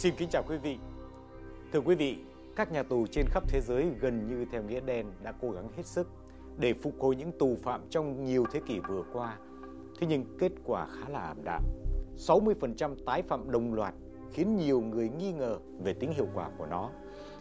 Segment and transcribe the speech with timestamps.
[0.00, 0.78] Xin kính chào quý vị.
[1.72, 2.18] Thưa quý vị,
[2.56, 5.68] các nhà tù trên khắp thế giới gần như theo nghĩa đen đã cố gắng
[5.76, 6.08] hết sức
[6.58, 9.36] để phục hồi những tù phạm trong nhiều thế kỷ vừa qua.
[9.98, 11.62] Thế nhưng kết quả khá là ảm đạm.
[12.18, 13.94] 60% tái phạm đồng loạt
[14.32, 16.90] khiến nhiều người nghi ngờ về tính hiệu quả của nó.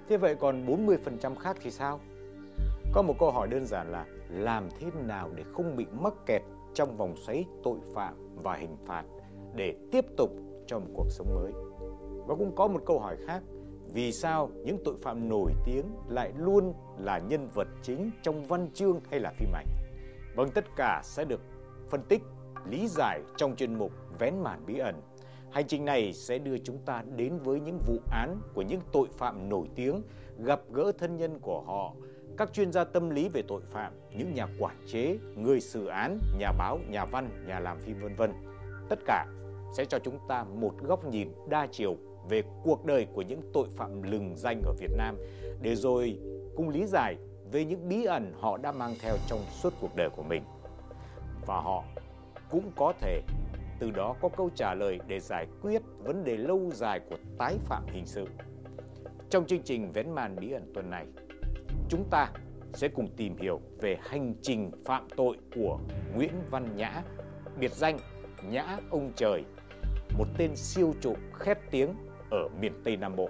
[0.09, 1.99] Thế vậy còn 40% khác thì sao?
[2.93, 6.41] Có một câu hỏi đơn giản là làm thế nào để không bị mắc kẹt
[6.73, 9.03] trong vòng xoáy tội phạm và hình phạt
[9.55, 10.31] để tiếp tục
[10.67, 11.68] trong cuộc sống mới.
[12.29, 13.43] Và cũng có một câu hỏi khác,
[13.93, 18.69] vì sao những tội phạm nổi tiếng lại luôn là nhân vật chính trong văn
[18.73, 19.65] chương hay là phim ảnh?
[20.35, 21.41] Vâng, tất cả sẽ được
[21.89, 22.21] phân tích,
[22.69, 25.01] lý giải trong chuyên mục Vén màn bí ẩn.
[25.51, 29.07] Hành trình này sẽ đưa chúng ta đến với những vụ án của những tội
[29.17, 30.01] phạm nổi tiếng,
[30.37, 31.93] gặp gỡ thân nhân của họ,
[32.37, 36.19] các chuyên gia tâm lý về tội phạm, những nhà quản chế, người xử án,
[36.39, 38.33] nhà báo, nhà văn, nhà làm phim vân vân.
[38.89, 39.25] Tất cả
[39.77, 41.97] sẽ cho chúng ta một góc nhìn đa chiều
[42.29, 45.17] về cuộc đời của những tội phạm lừng danh ở Việt Nam
[45.61, 46.19] để rồi
[46.55, 47.15] cùng lý giải
[47.51, 50.43] về những bí ẩn họ đã mang theo trong suốt cuộc đời của mình.
[51.45, 51.83] Và họ
[52.49, 53.21] cũng có thể
[53.79, 57.57] từ đó có câu trả lời để giải quyết vấn đề lâu dài của tái
[57.65, 58.25] phạm hình sự.
[59.29, 61.05] Trong chương trình Vén màn bí ẩn tuần này,
[61.89, 62.31] chúng ta
[62.73, 65.79] sẽ cùng tìm hiểu về hành trình phạm tội của
[66.15, 67.03] Nguyễn Văn Nhã,
[67.59, 67.99] biệt danh
[68.49, 69.43] Nhã ông trời,
[70.17, 71.93] một tên siêu trộm khét tiếng
[72.31, 73.29] ở miền Tây Nam Bộ.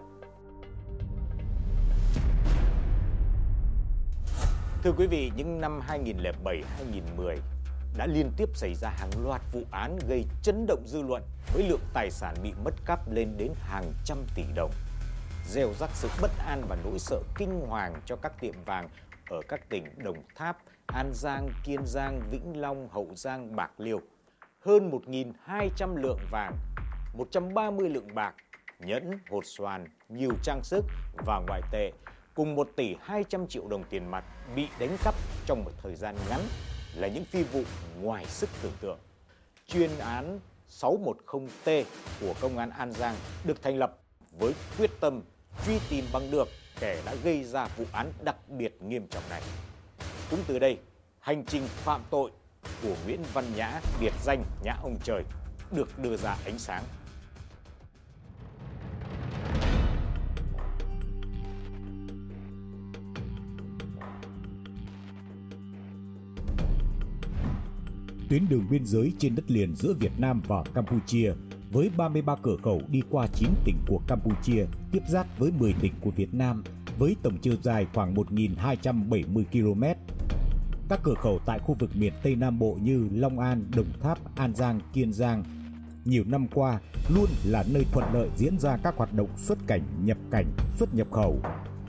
[4.83, 6.63] Thưa quý vị, những năm 2007-2010
[7.97, 11.69] đã liên tiếp xảy ra hàng loạt vụ án gây chấn động dư luận với
[11.69, 14.71] lượng tài sản bị mất cắp lên đến hàng trăm tỷ đồng.
[15.45, 18.89] Gieo rắc sự bất an và nỗi sợ kinh hoàng cho các tiệm vàng
[19.29, 20.57] ở các tỉnh Đồng Tháp,
[20.87, 24.01] An Giang, Kiên Giang, Vĩnh Long, Hậu Giang, Bạc Liêu.
[24.59, 24.91] Hơn
[25.47, 26.53] 1.200 lượng vàng,
[27.13, 28.35] 130 lượng bạc,
[28.79, 30.85] nhẫn, hột xoàn, nhiều trang sức
[31.25, 31.91] và ngoại tệ
[32.33, 34.23] cùng 1 tỷ 200 triệu đồng tiền mặt
[34.55, 36.41] bị đánh cắp trong một thời gian ngắn
[36.95, 37.63] là những phi vụ
[38.01, 38.99] ngoài sức tưởng tượng.
[39.67, 40.39] Chuyên án
[40.69, 41.83] 610T
[42.21, 43.97] của Công an An Giang được thành lập
[44.39, 45.21] với quyết tâm
[45.65, 46.47] truy tìm bằng được
[46.79, 49.41] kẻ đã gây ra vụ án đặc biệt nghiêm trọng này.
[50.29, 50.77] Cũng từ đây,
[51.19, 52.31] hành trình phạm tội
[52.83, 55.23] của Nguyễn Văn Nhã, biệt danh Nhã ông trời,
[55.71, 56.83] được đưa ra ánh sáng.
[68.29, 71.33] Tuyến đường biên giới trên đất liền giữa Việt Nam và Campuchia
[71.71, 75.93] với 33 cửa khẩu đi qua 9 tỉnh của Campuchia tiếp giáp với 10 tỉnh
[76.01, 76.63] của Việt Nam
[76.99, 79.83] với tổng chiều dài khoảng 1.270 km.
[80.89, 84.35] Các cửa khẩu tại khu vực miền Tây Nam Bộ như Long An, Đồng Tháp,
[84.35, 85.43] An Giang, Kiên Giang
[86.05, 86.79] nhiều năm qua
[87.15, 90.45] luôn là nơi thuận lợi diễn ra các hoạt động xuất cảnh, nhập cảnh,
[90.77, 91.39] xuất nhập khẩu,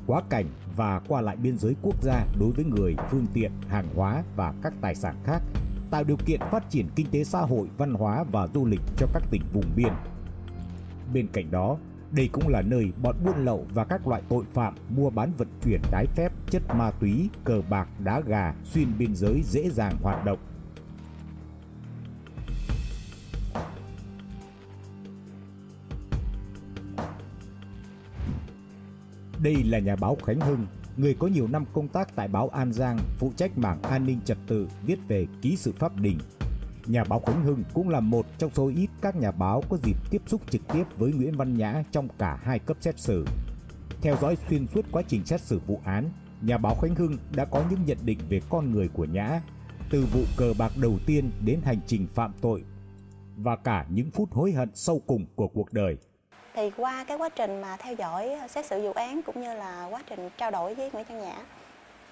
[0.07, 0.47] quá cảnh
[0.77, 4.55] và qua lại biên giới quốc gia đối với người, phương tiện, hàng hóa và
[4.63, 5.43] các tài sản khác
[5.91, 9.07] tạo điều kiện phát triển kinh tế xã hội, văn hóa và du lịch cho
[9.13, 9.93] các tỉnh vùng biên.
[11.13, 11.77] Bên cạnh đó,
[12.11, 15.49] đây cũng là nơi bọn buôn lậu và các loại tội phạm mua bán vận
[15.65, 19.97] chuyển trái phép chất ma túy, cờ bạc, đá gà xuyên biên giới dễ dàng
[20.03, 20.39] hoạt động.
[29.43, 32.73] Đây là nhà báo Khánh Hưng, người có nhiều năm công tác tại báo An
[32.73, 36.19] Giang, phụ trách mảng an ninh trật tự, viết về ký sự pháp đình.
[36.87, 39.97] Nhà báo Khánh Hưng cũng là một trong số ít các nhà báo có dịp
[40.11, 43.27] tiếp xúc trực tiếp với Nguyễn Văn Nhã trong cả hai cấp xét xử.
[44.03, 46.11] Theo dõi xuyên suốt quá trình xét xử vụ án,
[46.43, 49.41] nhà báo Khánh Hưng đã có những nhận định về con người của Nhã,
[49.91, 52.65] từ vụ cờ bạc đầu tiên đến hành trình phạm tội
[53.37, 55.97] và cả những phút hối hận sâu cùng của cuộc đời
[56.55, 59.55] thì qua cái quá trình mà theo dõi ờ, xét xử vụ án cũng như
[59.55, 61.35] là quá trình trao đổi với Nguyễn Văn Nhã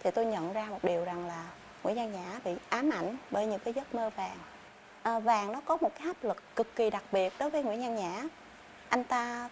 [0.03, 1.45] thì tôi nhận ra một điều rằng là
[1.83, 4.39] Nguyễn Văn Nhã bị ám ảnh bởi những cái giấc mơ vàng.
[5.03, 7.83] À, vàng nó có một cái áp lực cực kỳ đặc biệt đối với Nguyễn
[7.83, 8.23] Văn Nhã.
[8.89, 9.49] Anh ta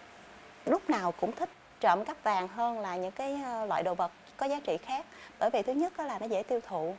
[0.65, 1.49] lúc nào cũng thích
[1.79, 5.05] trộm cắp vàng hơn là những cái ờ, loại đồ vật có giá trị khác.
[5.39, 6.95] Bởi vì thứ nhất là nó dễ tiêu thụ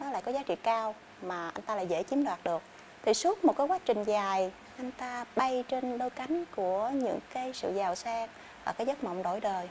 [0.00, 2.62] nó lại có giá trị cao mà anh ta lại dễ chiếm đoạt được.
[3.02, 4.50] Thì suốt một cái quá trình dài
[4.80, 8.28] anh ta bay trên đôi cánh của những cái sự giàu sang
[8.64, 9.68] và cái giấc mộng đổi đời.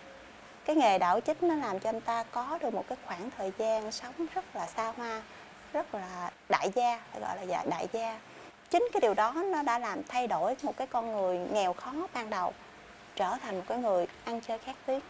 [0.65, 3.51] Cái nghề đảo chính nó làm cho anh ta có được một cái khoảng thời
[3.57, 5.21] gian sống rất là xa hoa
[5.73, 8.19] rất là đại gia phải gọi là dạ, đại gia.
[8.69, 11.93] Chính cái điều đó nó đã làm thay đổi một cái con người nghèo khó
[12.13, 12.53] ban đầu
[13.15, 15.01] trở thành một cái người ăn chơi khát tiếng.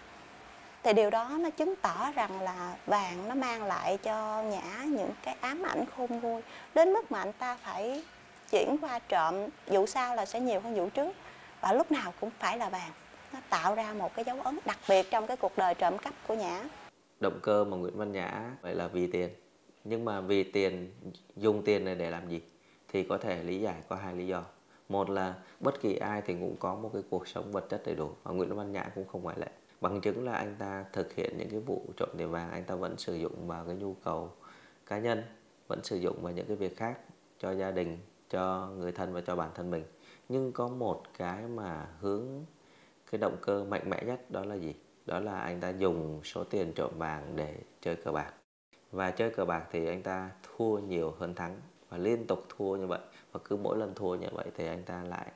[0.84, 5.12] Thì điều đó nó chứng tỏ rằng là vàng nó mang lại cho nhã những
[5.24, 6.42] cái ám ảnh khôn nguôi
[6.74, 8.04] đến mức mà anh ta phải
[8.52, 9.36] chuyển qua trộm
[9.68, 11.14] vụ sau là sẽ nhiều hơn vụ trước
[11.62, 12.92] và lúc nào cũng phải là vàng.
[13.34, 16.14] Nó tạo ra một cái dấu ấn đặc biệt trong cái cuộc đời trộm cắp
[16.28, 16.64] của nhã.
[17.20, 19.30] Động cơ mà Nguyễn Văn Nhã vậy là vì tiền.
[19.84, 20.94] Nhưng mà vì tiền,
[21.36, 22.42] dùng tiền này để làm gì?
[22.88, 24.44] Thì có thể lý giải có hai lý do.
[24.90, 27.96] Một là bất kỳ ai thì cũng có một cái cuộc sống vật chất đầy
[27.96, 29.48] đủ, và Nguyễn Văn Nhã cũng không ngoại lệ.
[29.82, 32.76] Bằng chứng là anh ta thực hiện những cái vụ trộm tiền vàng, anh ta
[32.76, 34.32] vẫn sử dụng vào cái nhu cầu
[34.86, 35.24] cá nhân,
[35.68, 36.98] vẫn sử dụng vào những cái việc khác
[37.40, 37.98] cho gia đình
[38.30, 39.84] cho người thân và cho bản thân mình.
[40.30, 42.26] Nhưng có một cái mà hướng
[43.12, 44.76] cái động cơ mạnh mẽ nhất đó là gì?
[45.06, 48.34] Đó là anh ta dùng số tiền trộm vàng để chơi cờ bạc.
[48.92, 51.62] Và chơi cờ bạc thì anh ta thua nhiều hơn thắng.
[51.90, 53.00] Và liên tục thua như vậy.
[53.32, 55.32] Và cứ mỗi lần thua như vậy thì anh ta lại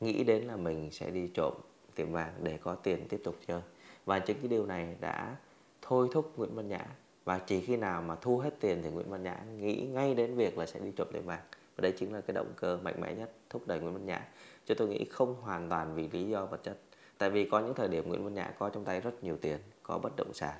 [0.00, 1.52] nghĩ đến là mình sẽ đi trộm
[1.94, 3.60] tiệm vàng để có tiền tiếp tục chơi.
[4.04, 5.36] Và chính cái điều này đã
[5.82, 6.86] thôi thúc Nguyễn Văn Nhã.
[7.24, 10.34] Và chỉ khi nào mà thu hết tiền thì Nguyễn Văn Nhã nghĩ ngay đến
[10.36, 11.42] việc là sẽ đi trộm tiệm vàng
[11.80, 14.26] và đây chính là cái động cơ mạnh mẽ nhất thúc đẩy Nguyễn Văn Nhã.
[14.66, 16.76] Cho tôi nghĩ không hoàn toàn vì lý do vật chất.
[17.18, 19.58] Tại vì có những thời điểm Nguyễn Văn Nhã có trong tay rất nhiều tiền,
[19.82, 20.54] có bất động sản,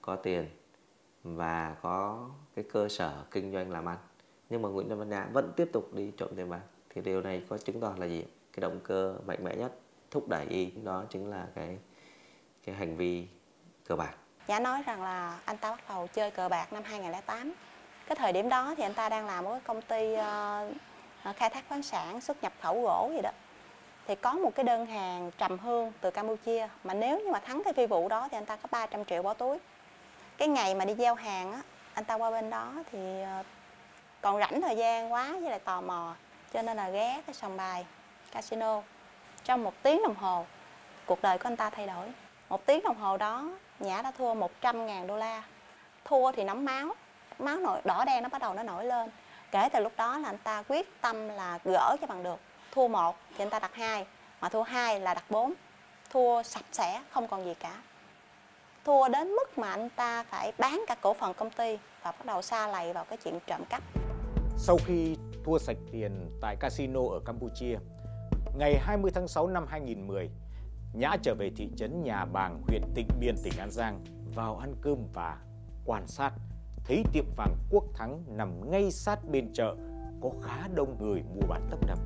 [0.00, 0.48] có tiền
[1.24, 3.98] và có cái cơ sở kinh doanh làm ăn.
[4.50, 6.62] Nhưng mà Nguyễn Văn Nhã vẫn tiếp tục đi trộm tiền bạc.
[6.90, 8.24] thì điều này có chứng tỏ là gì?
[8.52, 9.72] Cái động cơ mạnh mẽ nhất
[10.10, 11.78] thúc đẩy y đó chính là cái
[12.64, 13.26] cái hành vi
[13.86, 14.14] cờ bạc.
[14.48, 17.52] Nhã nói rằng là anh ta bắt đầu chơi cờ bạc năm 2008
[18.06, 21.50] cái thời điểm đó thì anh ta đang làm một cái công ty uh, khai
[21.50, 23.30] thác khoáng sản xuất nhập khẩu gỗ gì đó.
[24.06, 27.62] Thì có một cái đơn hàng trầm hương từ Campuchia mà nếu như mà thắng
[27.64, 29.58] cái phi vụ đó thì anh ta có 300 triệu bỏ túi.
[30.36, 31.62] Cái ngày mà đi giao hàng á
[31.94, 33.42] anh ta qua bên đó thì ờ,
[34.20, 36.14] còn rảnh thời gian quá với lại tò mò
[36.52, 37.86] cho nên là ghé cái sòng bài
[38.32, 38.82] casino
[39.44, 40.44] trong một tiếng đồng hồ.
[41.06, 42.12] Cuộc đời của anh ta thay đổi.
[42.48, 43.44] Một tiếng đồng hồ đó
[43.80, 45.42] nhã đã thua 100 ngàn đô la.
[46.04, 46.94] Thua thì nóng máu
[47.38, 49.10] máu nổi đỏ đen nó bắt đầu nó nổi lên.
[49.50, 52.40] Kể từ lúc đó là anh ta quyết tâm là gỡ cho bằng được.
[52.72, 54.06] Thua một thì anh ta đặt hai
[54.40, 55.52] mà thua hai là đặt bốn.
[56.10, 57.82] Thua sạch sẽ không còn gì cả.
[58.84, 62.26] Thua đến mức mà anh ta phải bán cả cổ phần công ty và bắt
[62.26, 63.82] đầu xa lầy vào cái chuyện trộm cắp.
[64.58, 67.78] Sau khi thua sạch tiền tại casino ở Campuchia
[68.58, 70.30] ngày 20 tháng 6 năm 2010
[70.92, 74.74] Nhã trở về thị trấn Nhà Bàng, huyện Tịnh Biên, tỉnh An Giang vào ăn
[74.80, 75.38] cơm và
[75.84, 76.32] quan sát
[76.84, 79.76] thấy tiệm vàng Quốc Thắng nằm ngay sát bên chợ,
[80.22, 81.98] có khá đông người mua bán tấp nập.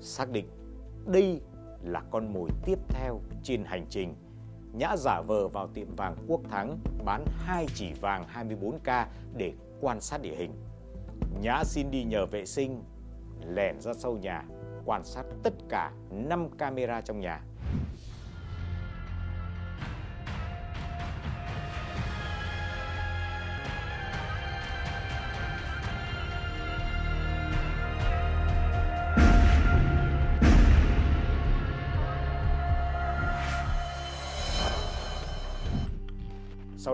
[0.00, 0.48] xác định
[1.06, 1.40] đây
[1.82, 4.14] là con mồi tiếp theo trên hành trình.
[4.78, 9.04] Nhã giả vờ vào tiệm vàng Quốc Thắng bán hai chỉ vàng 24K
[9.36, 10.52] để quan sát địa hình.
[11.40, 12.82] Nhã xin đi nhờ vệ sinh,
[13.46, 14.44] lẻn ra sau nhà,
[14.84, 17.40] quan sát tất cả 5 camera trong nhà.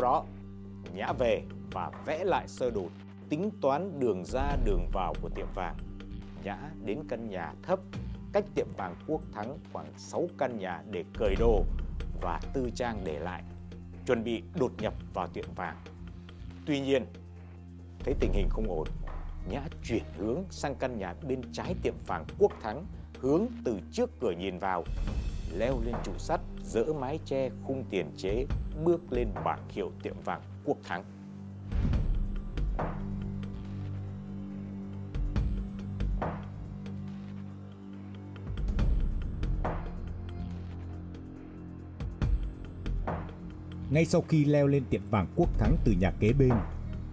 [0.04, 0.24] Đó,
[0.94, 1.42] Nhã về
[1.72, 2.88] và vẽ lại sơ đồ
[3.28, 5.76] tính toán đường ra đường vào của tiệm vàng.
[6.44, 7.78] Nhã đến căn nhà thấp
[8.32, 11.64] cách tiệm vàng Quốc Thắng khoảng 6 căn nhà để cởi đồ
[12.22, 13.42] và tư trang để lại,
[14.06, 15.76] chuẩn bị đột nhập vào tiệm vàng.
[16.66, 17.06] Tuy nhiên,
[17.98, 18.88] thấy tình hình không ổn,
[19.50, 22.86] Nhã chuyển hướng sang căn nhà bên trái tiệm vàng Quốc Thắng,
[23.20, 24.84] hướng từ trước cửa nhìn vào,
[25.56, 28.46] leo lên trụ sắt, dỡ mái che khung tiền chế,
[28.84, 31.04] bước lên bảng hiệu tiệm vàng Quốc Thắng.
[43.90, 46.52] Ngay sau khi leo lên tiệm vàng Quốc Thắng từ nhà kế bên,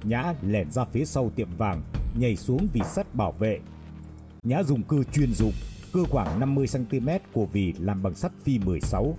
[0.04, 1.82] Nhã lẻn ra phía sau tiệm vàng,
[2.20, 3.60] nhảy xuống vì sắt bảo vệ.
[4.44, 5.54] Nhã dùng cưa chuyên dụng,
[5.94, 9.18] cưa khoảng 50 cm của vì làm bằng sắt phi 16.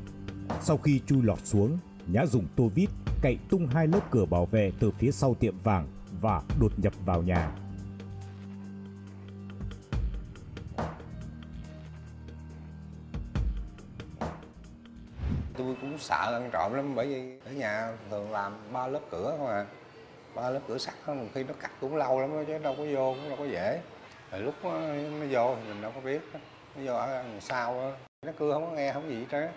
[0.60, 2.88] Sau khi chui lọt xuống, Nhã dùng tô vít
[3.22, 5.88] cậy tung hai lớp cửa bảo vệ từ phía sau tiệm vàng
[6.20, 7.52] và đột nhập vào nhà.
[15.56, 19.34] tôi cũng sợ ăn trộm lắm bởi vì ở nhà thường làm ba lớp cửa
[19.38, 19.66] không à
[20.34, 22.84] ba lớp cửa sắt một khi nó cắt cũng lâu lắm đó, chứ đâu có
[22.94, 23.80] vô cũng đâu có dễ
[24.32, 24.70] rồi lúc nó,
[25.20, 26.20] nó vô thì mình đâu có biết
[26.76, 27.90] nó vô ở đằng sau đó.
[28.26, 29.48] nó cưa không có nghe không gì hết trơn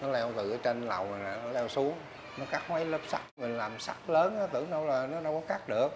[0.00, 1.94] nó leo từ trên lầu này nó leo xuống.
[2.38, 5.40] Nó cắt mấy lớp sắt mình làm sắt lớn nó tưởng đâu là nó đâu
[5.40, 5.88] có cắt được.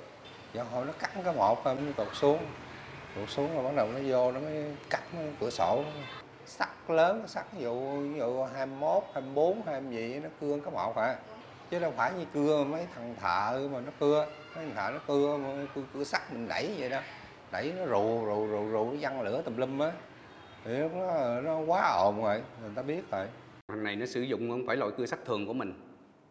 [0.52, 2.38] Giờ hồi nó cắt cái một thôi nó tụt xuống.
[3.16, 5.84] Tụt xuống rồi bắt đầu nó vô nó mới cắt cái cửa sổ.
[6.46, 10.96] Sắt lớn sắt ví dụ ví dụ 21, 24, 20 gì nó cưa có một
[10.96, 11.16] hả?
[11.70, 14.26] Chứ đâu phải như cưa mấy thằng thợ mà nó cưa.
[14.56, 15.38] Mấy thằng thợ nó cưa
[15.74, 17.00] cưa, cưa sắt mình đẩy vậy đó.
[17.50, 19.92] Đẩy nó rù rù rù rù nó văng lửa tùm lum á
[20.64, 23.26] thì nó, nó quá ồn rồi người ta biết rồi.
[23.68, 25.72] Thằng này nó sử dụng không phải loại cưa sắt thường của mình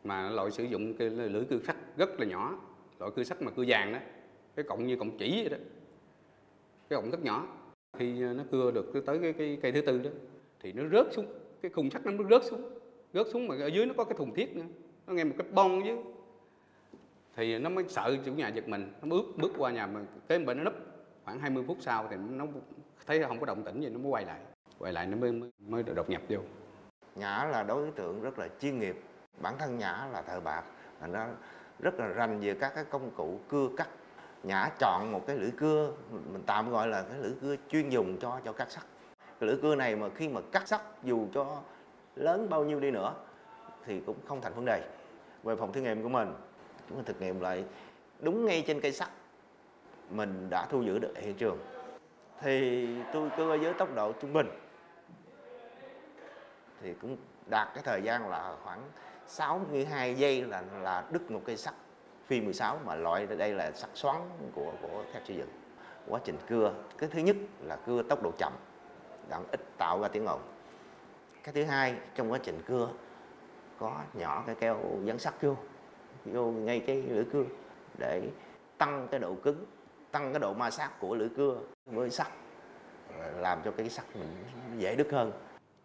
[0.04, 2.60] mà loại sử dụng cái lưỡi cưa sắt rất là nhỏ
[3.00, 4.00] loại cưa sắt mà cưa vàng đó
[4.56, 5.58] cái cọng như cọng chỉ vậy đó
[6.90, 7.48] cái cọng rất nhỏ.
[7.98, 10.10] Khi nó cưa được tới cái, cái cây thứ tư đó
[10.60, 11.26] thì nó rớt xuống
[11.62, 12.70] cái khung sắt nó rớt xuống
[13.14, 14.66] rớt xuống mà ở dưới nó có cái thùng thiết nữa
[15.08, 15.98] nó nghe một cái bong chứ
[17.36, 20.40] thì nó mới sợ chủ nhà giật mình nó bước bước qua nhà mà cái
[20.40, 20.74] bệnh nó núp
[21.28, 22.46] khoảng 20 phút sau thì nó
[23.08, 24.40] thấy không có động tĩnh gì nó mới quay lại.
[24.80, 26.40] Quay lại nó mới mới, mới đột nhập vô.
[27.16, 29.02] Nhã là đối tượng rất là chuyên nghiệp.
[29.42, 30.64] Bản thân Nhã là thợ bạc
[31.08, 31.28] nó
[31.80, 33.88] rất là rành về các cái công cụ cưa cắt.
[34.44, 38.18] Nhã chọn một cái lưỡi cưa mình tạm gọi là cái lưỡi cưa chuyên dùng
[38.20, 38.84] cho cho cắt sắt.
[39.40, 41.62] Cái lưỡi cưa này mà khi mà cắt sắt dù cho
[42.16, 43.14] lớn bao nhiêu đi nữa
[43.86, 44.90] thì cũng không thành vấn đề.
[45.44, 46.34] Về phòng thí nghiệm của mình
[46.88, 47.64] chúng mình thực nghiệm lại
[48.20, 49.10] đúng ngay trên cây sắt
[50.10, 51.58] mình đã thu giữ được hiện trường.
[52.42, 54.48] Thì tôi cưa với tốc độ trung bình.
[56.82, 57.18] Thì cũng
[57.50, 58.82] đạt cái thời gian là khoảng
[59.28, 61.74] 62 giây là là đứt một cây sắt.
[62.26, 64.16] Phi 16 mà loại đây là sắt xoắn
[64.56, 65.50] của của thép xây dựng.
[66.08, 68.54] Quá trình cưa, cái thứ nhất là cưa tốc độ chậm
[69.30, 70.42] đặng ít tạo ra tiếng ồn.
[71.44, 72.90] Cái thứ hai, trong quá trình cưa,
[73.80, 75.56] có nhỏ cái keo dán sắt vô
[76.26, 77.44] vô ngay cái lưỡi cưa
[77.98, 78.30] để
[78.78, 79.66] tăng cái độ cứng
[80.12, 82.28] tăng cái độ ma sát của lưỡi cưa với sắt,
[83.36, 84.28] làm cho cái sắt mình
[84.78, 85.32] dễ đứt hơn.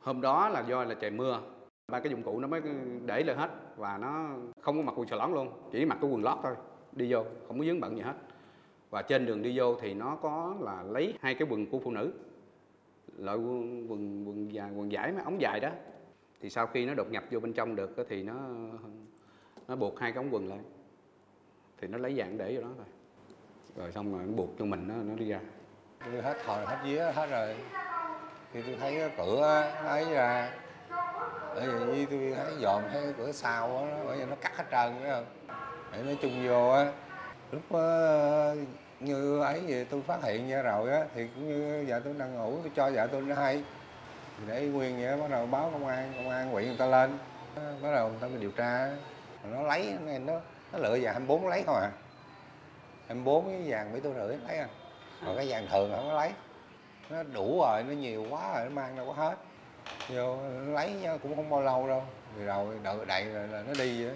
[0.01, 1.41] Hôm đó là do là trời mưa,
[1.93, 2.63] ba cái dụng cụ nó mới
[3.07, 4.29] để lại hết và nó
[4.61, 6.55] không có mặc quần xà lón luôn, chỉ mặc cái quần lót thôi,
[6.93, 8.15] đi vô, không có dướng bận gì hết.
[8.91, 11.91] Và trên đường đi vô thì nó có là lấy hai cái quần của phụ
[11.91, 12.13] nữ,
[13.19, 15.71] loại quần quần quần dài quần dài mấy ống dài đó.
[16.41, 18.35] Thì sau khi nó đột nhập vô bên trong được thì nó
[19.69, 20.61] nó buộc hai cái ống quần lại,
[21.81, 22.87] thì nó lấy dạng để vô đó thôi
[23.77, 25.39] rồi xong rồi nó buộc cho mình nó nó đi ra.
[26.13, 27.55] Tôi hết hồi hết vía hết rồi.
[28.53, 30.51] Thì tôi thấy cái cửa ấy ra.
[31.55, 34.65] Bởi vì tôi thấy dòm thấy cái cửa sau á bởi vì nó cắt hết
[34.71, 35.25] trơn phải không?
[35.93, 36.93] Để nói chung vô á.
[37.53, 38.55] Lúc đó,
[39.01, 42.35] như ấy vậy tôi phát hiện ra rồi á thì cũng như vợ tôi đang
[42.37, 43.65] ngủ tôi cho vợ tôi nó hay.
[44.39, 47.19] Thì để nguyên vậy bắt đầu báo công an công an huyện người ta lên.
[47.83, 48.91] Bắt đầu người ta mới điều tra.
[49.51, 50.19] Nó lấy nó
[50.73, 51.91] nó, lựa giờ 24 lấy không à.
[53.13, 54.69] 24 cái vàng mấy tôi rưỡi lấy à.
[55.27, 56.31] Còn cái vàng thường không có lấy.
[57.11, 59.37] Nó đủ rồi nó nhiều quá rồi nó mang đâu có hết.
[60.09, 60.93] Vô nó lấy
[61.23, 62.03] cũng không bao lâu đâu.
[62.37, 64.15] Thì rồi đợi đậy rồi là nó đi vậy.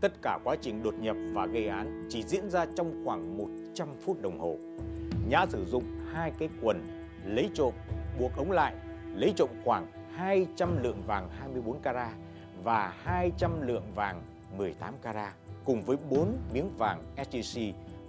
[0.00, 3.88] Tất cả quá trình đột nhập và gây án chỉ diễn ra trong khoảng 100
[4.04, 4.56] phút đồng hồ.
[5.28, 7.72] Nhã sử dụng hai cái quần lấy trộm,
[8.20, 8.74] buộc ống lại,
[9.14, 9.86] lấy trộm khoảng
[10.16, 12.12] 200 lượng vàng 24 carat
[12.62, 14.22] và 200 lượng vàng
[14.56, 15.32] 18 carat
[15.64, 17.60] cùng với 4 miếng vàng sgc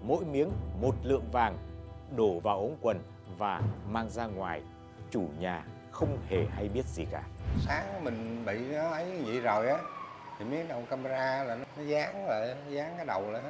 [0.08, 0.50] mỗi miếng
[0.82, 1.58] một lượng vàng
[2.16, 3.00] đổ vào ống quần
[3.38, 4.62] và mang ra ngoài.
[5.12, 7.24] Chủ nhà không hề hay biết gì cả.
[7.68, 9.78] sáng mình bị nó ấy vậy rồi á
[10.40, 13.42] thì miếng đầu camera là nó, nó dán lại nó dán cái đầu lại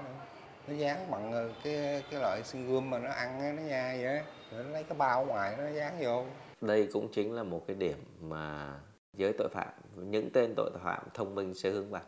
[0.67, 4.03] nó dán bằng ờ, cái cái loại xương gươm mà nó ăn á, nó nhai
[4.03, 4.23] vậy á.
[4.51, 6.25] rồi nó lấy cái bao ở ngoài nó dán vô
[6.61, 8.73] đây cũng chính là một cái điểm mà
[9.13, 12.01] giới tội phạm những tên tội phạm thông minh sẽ hướng vào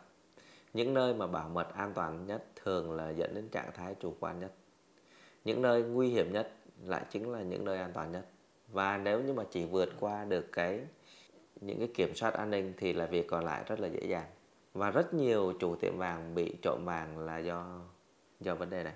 [0.72, 4.14] những nơi mà bảo mật an toàn nhất thường là dẫn đến trạng thái chủ
[4.20, 4.52] quan nhất.
[5.44, 6.52] Những nơi nguy hiểm nhất
[6.84, 8.26] lại chính là những nơi an toàn nhất.
[8.68, 10.80] Và nếu như mà chỉ vượt qua được cái,
[11.60, 14.26] những cái kiểm soát an ninh thì là việc còn lại rất là dễ dàng.
[14.74, 17.80] Và rất nhiều chủ tiệm vàng bị trộm vàng là do
[18.40, 18.94] do vấn đề này.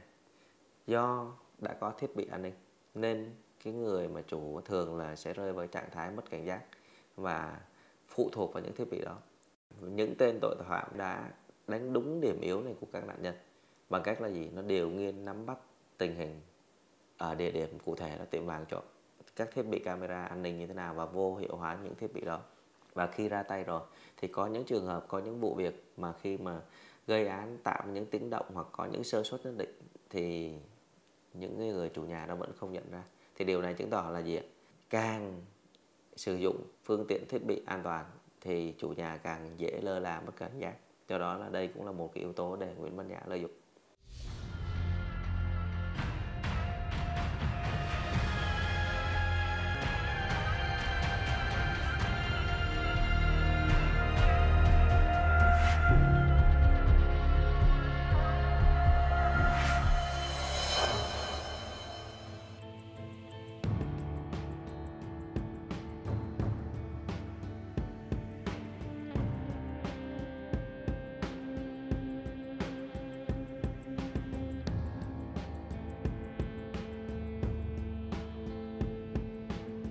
[0.86, 2.54] Do đã có thiết bị an ninh,
[2.94, 3.34] nên
[3.64, 6.62] cái người mà chủ thường là sẽ rơi vào trạng thái mất cảnh giác
[7.16, 7.60] và
[8.08, 9.18] phụ thuộc vào những thiết bị đó.
[9.80, 11.30] Những tên tội phạm đã
[11.66, 13.34] đánh đúng điểm yếu này của các nạn nhân
[13.90, 14.48] bằng cách là gì?
[14.54, 15.58] Nó điều nghiên nắm bắt
[15.98, 16.40] tình hình
[17.18, 18.82] ở địa điểm cụ thể là tiệm vàng cho
[19.36, 22.14] các thiết bị camera an ninh như thế nào và vô hiệu hóa những thiết
[22.14, 22.40] bị đó.
[22.94, 23.80] Và khi ra tay rồi,
[24.16, 26.60] thì có những trường hợp, có những vụ việc mà khi mà
[27.06, 29.78] gây án, tạo những tiếng động hoặc có những sơ suất nhất định,
[30.10, 30.54] thì
[31.34, 33.02] những người chủ nhà đó vẫn không nhận ra.
[33.36, 34.40] Thì điều này chứng tỏ là gì
[34.90, 35.40] càng
[36.16, 38.04] sử dụng phương tiện thiết bị an toàn,
[38.40, 40.74] thì chủ nhà càng dễ lơ là mất cảnh giác.
[41.08, 43.40] Do đó là đây cũng là một cái yếu tố để Nguyễn Văn Nhã lợi
[43.40, 43.50] dụng.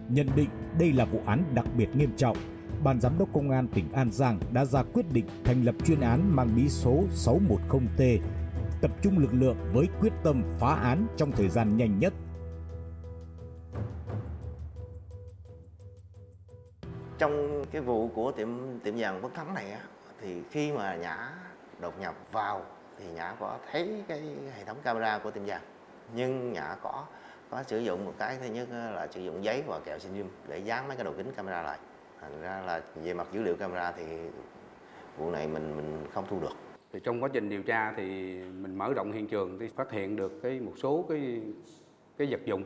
[0.09, 0.49] Nhận định
[0.79, 2.37] đây là vụ án đặc biệt nghiêm trọng,
[2.83, 5.99] Ban Giám đốc Công an tỉnh An Giang đã ra quyết định thành lập chuyên
[5.99, 8.19] án mang bí số 610T,
[8.81, 12.13] tập trung lực lượng với quyết tâm phá án trong thời gian nhanh nhất.
[17.17, 18.49] Trong cái vụ của tiệm
[18.83, 19.81] tiệm vàng Bất Thắng này á,
[20.21, 21.31] thì khi mà Nhã
[21.81, 22.61] đột nhập vào
[22.99, 24.21] thì Nhã có thấy cái
[24.57, 25.61] hệ thống camera của tiệm vàng
[26.15, 27.05] nhưng Nhã có
[27.49, 30.57] có sử dụng một cái thứ nhất là sử dụng giấy và kẹo sinh để
[30.57, 31.79] dán mấy cái đầu kính camera lại.
[32.21, 34.03] Thành ra là về mặt dữ liệu camera thì
[35.17, 36.53] vụ này mình mình không thu được.
[36.93, 38.03] Thì trong quá trình điều tra thì
[38.43, 41.41] mình mở rộng hiện trường thì phát hiện được cái một số cái
[42.17, 42.63] cái vật dụng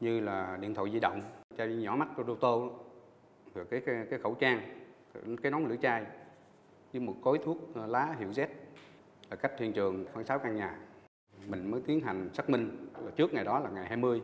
[0.00, 1.22] như là điện thoại di động
[1.58, 2.70] chai nhỏ mắt của ô tô
[3.54, 4.82] rồi cái, cái cái khẩu trang
[5.42, 6.04] cái nón lưỡi chai
[6.92, 8.46] với một cối thuốc ờ, lá hiệu Z.
[9.28, 10.78] Ở cách hiện trường khoảng 6 căn nhà
[11.48, 12.88] mình mới tiến hành xác minh.
[13.04, 14.20] Là trước ngày đó là ngày 20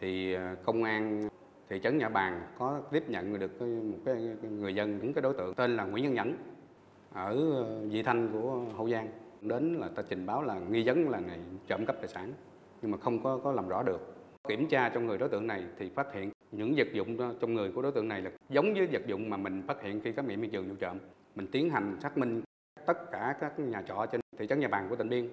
[0.00, 1.28] thì ờ, công an
[1.68, 4.16] thị trấn Nhà Bàng có tiếp nhận được một cái
[4.50, 6.36] người dân những cái đối tượng tên là Nguyễn Nhân Nhẫn,
[7.12, 9.08] ở ờ, Vị Thanh của Hậu Giang.
[9.40, 12.32] Đến là ta trình báo là nghi vấn là này trộm cắp tài sản,
[12.82, 14.14] nhưng mà không có có làm rõ được.
[14.48, 17.72] Kiểm tra trong người đối tượng này thì phát hiện những vật dụng trong người
[17.72, 20.28] của đối tượng này là giống với vật dụng mà mình phát hiện khi khám
[20.28, 20.98] nghiệm hiện trường vụ trộm.
[21.34, 22.42] Mình tiến hành xác minh
[22.86, 25.28] tất cả các nhà trọ trên thị trấn Nhà Bàng của tỉnh Biên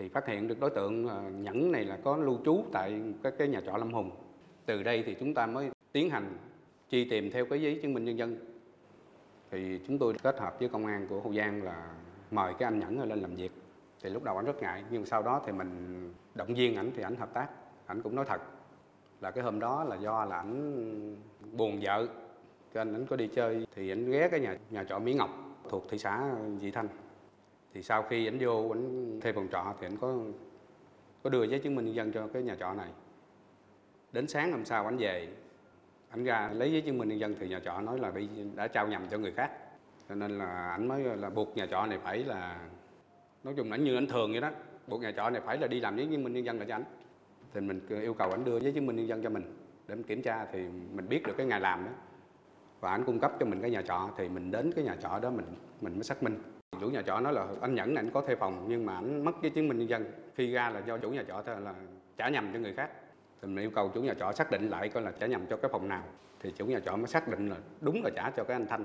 [0.00, 1.06] thì phát hiện được đối tượng
[1.42, 4.10] Nhẫn này là có lưu trú tại các cái nhà trọ Lâm Hùng.
[4.66, 6.38] Từ đây thì chúng ta mới tiến hành
[6.90, 8.36] truy tìm theo cái giấy chứng minh nhân dân.
[9.50, 11.94] Thì chúng tôi kết hợp với công an của Hậu Giang là
[12.30, 13.52] mời cái anh Nhẫn lên làm việc.
[14.02, 17.02] Thì lúc đầu anh rất ngại, nhưng sau đó thì mình động viên ảnh thì
[17.02, 17.48] ảnh hợp tác.
[17.86, 18.40] Ảnh cũng nói thật
[19.20, 21.16] là cái hôm đó là do là ảnh
[21.52, 22.06] buồn vợ,
[22.74, 25.30] cho anh ảnh có đi chơi thì ảnh ghé cái nhà nhà trọ Mỹ Ngọc
[25.68, 26.88] thuộc thị xã Vị Thanh
[27.74, 30.14] thì sau khi ảnh vô, ảnh thuê phòng trọ thì ảnh có
[31.22, 32.90] có đưa giấy chứng minh nhân dân cho cái nhà trọ này.
[34.12, 35.28] Đến sáng hôm sau ảnh về,
[36.10, 38.68] ảnh ra lấy giấy chứng minh nhân dân thì nhà trọ nói là bị, đã
[38.68, 39.50] trao nhầm cho người khác.
[40.08, 42.68] Cho nên là ảnh mới là buộc nhà trọ này phải là,
[43.44, 44.50] nói chung ảnh như ảnh thường vậy đó,
[44.86, 46.74] buộc nhà trọ này phải là đi làm giấy chứng minh nhân dân là cho
[46.74, 46.84] ảnh.
[47.54, 49.56] Thì mình yêu cầu ảnh đưa giấy chứng minh nhân dân cho mình,
[49.88, 50.58] để mình kiểm tra thì
[50.94, 51.90] mình biết được cái ngày làm đó.
[52.80, 55.18] Và ảnh cung cấp cho mình cái nhà trọ, thì mình đến cái nhà trọ
[55.22, 55.46] đó mình
[55.80, 56.38] mình mới xác minh
[56.80, 59.24] chủ nhà trọ nói là anh nhẫn này anh có thuê phòng, nhưng mà anh
[59.24, 60.04] mất cái chứng minh nhân dân.
[60.34, 61.74] Khi ra là do chủ nhà trọ là
[62.16, 62.90] trả nhầm cho người khác.
[63.42, 65.56] Thì mình yêu cầu chủ nhà trọ xác định lại coi là trả nhầm cho
[65.56, 66.04] cái phòng nào.
[66.40, 68.84] Thì chủ nhà trọ mới xác định là đúng là trả cho cái anh thanh,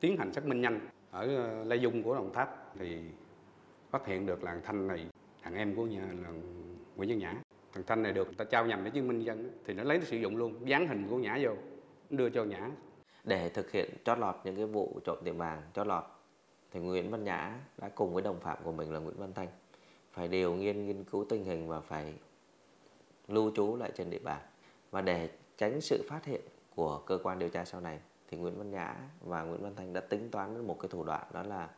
[0.00, 0.80] tiến hành xác minh nhanh.
[1.10, 3.00] Ở ờ, Lê Dung của Đồng Tháp thì
[3.90, 5.06] phát hiện được là thanh này,
[5.42, 6.28] thằng em của nhà là
[6.96, 7.34] Nguyễn Văn Nhã.
[7.72, 9.82] Thằng thanh này được người ta trao nhầm cái chứng minh nhân dân thì nó
[9.82, 11.50] lấy nó sử dụng luôn, dán hình của Nhã vô
[12.10, 12.70] đưa cho Nhã.
[13.24, 16.04] Để thực hiện chót lọt những cái vụ trộm tiệm vàng chót lọt
[16.72, 19.48] thì Nguyễn Văn Nhã đã cùng với đồng phạm của mình là Nguyễn Văn Thanh
[20.12, 22.14] phải điều nghiên nghiên cứu tình hình và phải
[23.28, 24.42] lưu trú lại trên địa bàn
[24.90, 26.40] và để tránh sự phát hiện
[26.76, 29.92] của cơ quan điều tra sau này thì Nguyễn Văn Nhã và Nguyễn Văn Thanh
[29.92, 31.68] đã tính toán một cái thủ đoạn đó là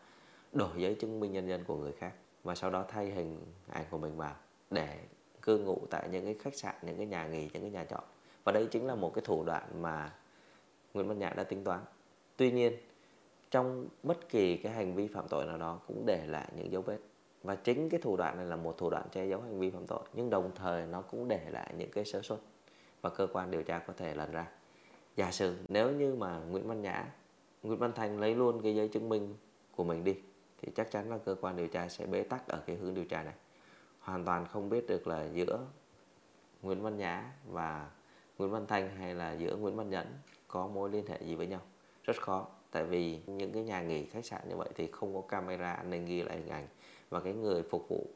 [0.52, 2.12] đổi giấy chứng minh nhân dân của người khác
[2.44, 4.34] và sau đó thay hình ảnh của mình vào
[4.70, 4.98] để
[5.42, 8.00] cư ngụ tại những cái khách sạn, những cái nhà nghỉ, những cái nhà trọ.
[8.44, 10.12] Và đây chính là một cái thủ đoạn mà
[10.94, 11.80] Nguyễn Văn Nhã đã tính toán.
[12.36, 12.72] Tuy nhiên,
[13.54, 16.82] trong bất kỳ cái hành vi phạm tội nào đó cũng để lại những dấu
[16.82, 16.98] vết.
[17.42, 19.86] Và chính cái thủ đoạn này là một thủ đoạn che giấu hành vi phạm
[19.86, 22.38] tội, nhưng đồng thời nó cũng để lại những cái sơ suất
[23.00, 24.46] và cơ quan điều tra có thể lần ra.
[25.16, 27.12] Giả sử nếu như mà Nguyễn Văn Nhã,
[27.62, 29.34] Nguyễn Văn Thành lấy luôn cái giấy chứng minh
[29.76, 30.16] của mình đi,
[30.62, 33.04] thì chắc chắn là cơ quan điều tra sẽ bế tắc ở cái hướng điều
[33.04, 33.34] tra này.
[34.00, 35.66] Hoàn toàn không biết được là giữa
[36.62, 37.90] Nguyễn Văn Nhã và
[38.38, 40.06] Nguyễn Văn thanh hay là giữa Nguyễn Văn Nhẫn
[40.48, 41.60] có mối liên hệ gì với nhau.
[42.04, 45.20] Rất khó tại vì những cái nhà nghỉ khách sạn như vậy thì không có
[45.20, 46.66] camera an ninh ghi lại hình ảnh.
[47.10, 48.06] Và cái người phục vụ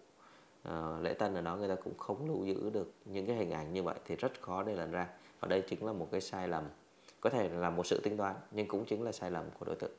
[0.69, 3.51] uh, lễ tân ở đó người ta cũng không lưu giữ được những cái hình
[3.51, 5.09] ảnh như vậy thì rất khó để lần ra.
[5.41, 6.65] Và đây chính là một cái sai lầm
[7.21, 9.77] có thể là một sự tính toán nhưng cũng chính là sai lầm của đối
[9.77, 9.93] tượng.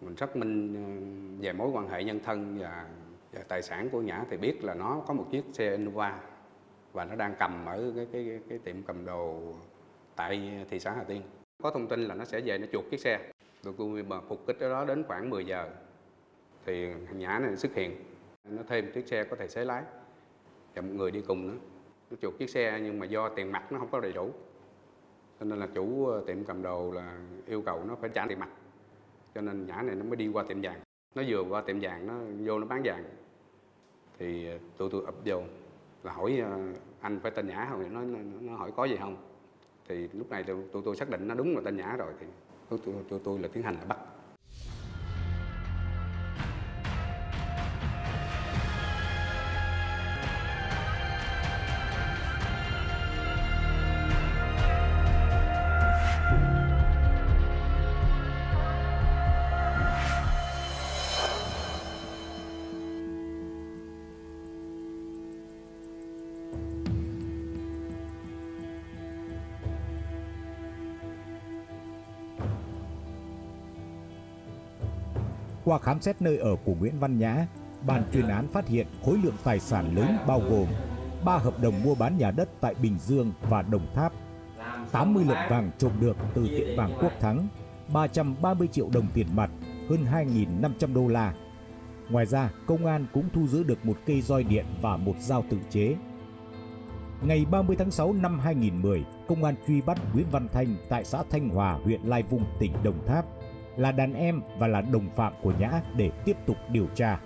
[0.00, 2.88] Mình xác minh ờ, về mối quan hệ nhân thân và,
[3.32, 6.20] và tài sản của Nhã thì biết là nó có một chiếc xe Innova
[6.92, 9.38] và nó đang cầm ở cái cái cái, cái tiệm cầm đồ
[10.18, 11.22] tại thị xã Hà Tiên.
[11.62, 13.30] Có thông tin là nó sẽ về nó chuột chiếc xe.
[13.62, 15.68] Tụi tôi mà phục kích ở đó đến khoảng 10 giờ
[16.66, 18.04] thì Nhã này xuất hiện.
[18.44, 19.82] Nó thêm chiếc xe có tài xế lái
[20.74, 21.56] và một người đi cùng nữa.
[22.10, 24.30] Nó chuột chiếc xe nhưng mà do tiền mặt nó không có đầy đủ.
[25.40, 28.38] Cho nên là chủ ờ, tiệm cầm đồ là yêu cầu nó phải trả tiền
[28.38, 28.48] mặt.
[29.34, 30.80] Cho nên Nhã này nó mới đi qua tiệm vàng.
[31.14, 32.14] Nó vừa qua tiệm vàng nó
[32.46, 33.04] vô nó bán vàng.
[34.18, 35.42] Thì ờ, tụi tôi ập vô
[36.02, 36.58] là hỏi ờ,
[37.00, 37.94] anh phải tên Nhã không?
[37.94, 39.16] Nó, nó, nó hỏi có gì không?
[39.88, 42.26] Thì lúc này tụi, tôi xác định nó đúng là tên nhã rồi thì
[42.70, 43.98] tụi, tôi, tụi tôi là tiến hành là bắt.
[75.68, 77.46] Qua khám xét nơi ở của Nguyễn Văn Nhã,
[77.86, 80.66] ban chuyên án phát hiện khối lượng tài sản lớn bao gồm
[81.24, 84.12] 3 hợp đồng mua bán nhà đất tại Bình Dương và Đồng Tháp,
[84.92, 87.48] 80 lượng vàng trộm được từ tiệm vàng Quốc Thắng,
[87.92, 89.50] 330 triệu đồng tiền mặt,
[89.88, 91.34] hơn 2.500 đô la.
[92.10, 95.44] Ngoài ra, công an cũng thu giữ được một cây roi điện và một dao
[95.50, 95.96] tự chế.
[97.22, 101.22] Ngày 30 tháng 6 năm 2010, công an truy bắt Nguyễn Văn Thanh tại xã
[101.30, 103.24] Thanh Hòa, huyện Lai Vung, tỉnh Đồng Tháp,
[103.78, 107.18] là đàn em và là đồng phạm của Nhã để tiếp tục điều tra.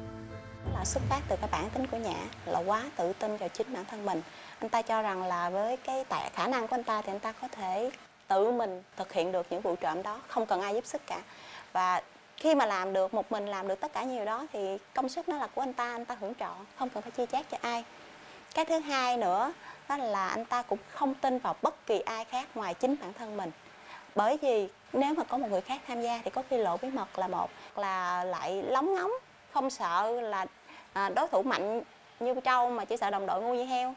[0.74, 3.74] là xuất phát từ cái bản tính của Nhã là quá tự tin vào chính
[3.74, 4.22] bản thân mình.
[4.58, 7.20] Anh ta cho rằng là với cái tài khả năng của anh ta thì anh
[7.20, 7.90] ta có thể
[8.28, 11.20] tự mình thực hiện được những vụ trộm đó, không cần ai giúp sức cả.
[11.72, 12.02] Và
[12.36, 15.28] khi mà làm được một mình làm được tất cả nhiều đó thì công sức
[15.28, 17.58] nó là của anh ta, anh ta hưởng trọn, không cần phải chia chác cho
[17.60, 17.84] ai.
[18.54, 19.52] Cái thứ hai nữa
[19.88, 23.12] đó là anh ta cũng không tin vào bất kỳ ai khác ngoài chính bản
[23.12, 23.50] thân mình.
[24.14, 26.90] Bởi vì nếu mà có một người khác tham gia thì có khi lộ bí
[26.90, 29.12] mật là một là lại lóng ngóng
[29.52, 30.46] không sợ là
[30.92, 31.82] à, đối thủ mạnh
[32.20, 33.94] như trâu mà chỉ sợ đồng đội ngu như heo.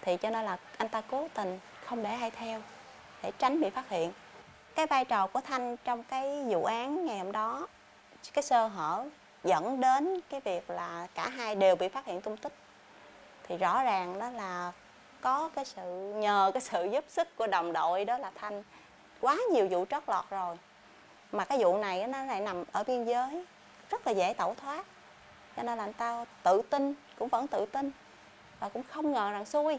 [0.00, 2.62] Thì cho nên là anh ta cố tình không để ai theo
[3.22, 4.12] để tránh bị phát hiện.
[4.74, 7.66] Cái vai trò của thanh trong cái vụ án ngày hôm đó
[8.32, 9.04] cái sơ hở
[9.44, 12.52] dẫn đến cái việc là cả hai đều bị phát hiện tung tích.
[13.48, 14.72] Thì rõ ràng đó là
[15.20, 18.62] có cái sự nhờ cái sự giúp sức của đồng đội đó là thanh
[19.20, 20.56] quá nhiều vụ trót lọt rồi.
[21.32, 23.44] Mà cái vụ này nó lại nằm ở biên giới
[23.90, 24.86] rất là dễ tẩu thoát.
[25.56, 27.90] Cho nên là anh ta tự tin cũng vẫn tự tin
[28.60, 29.78] và cũng không ngờ rằng xui.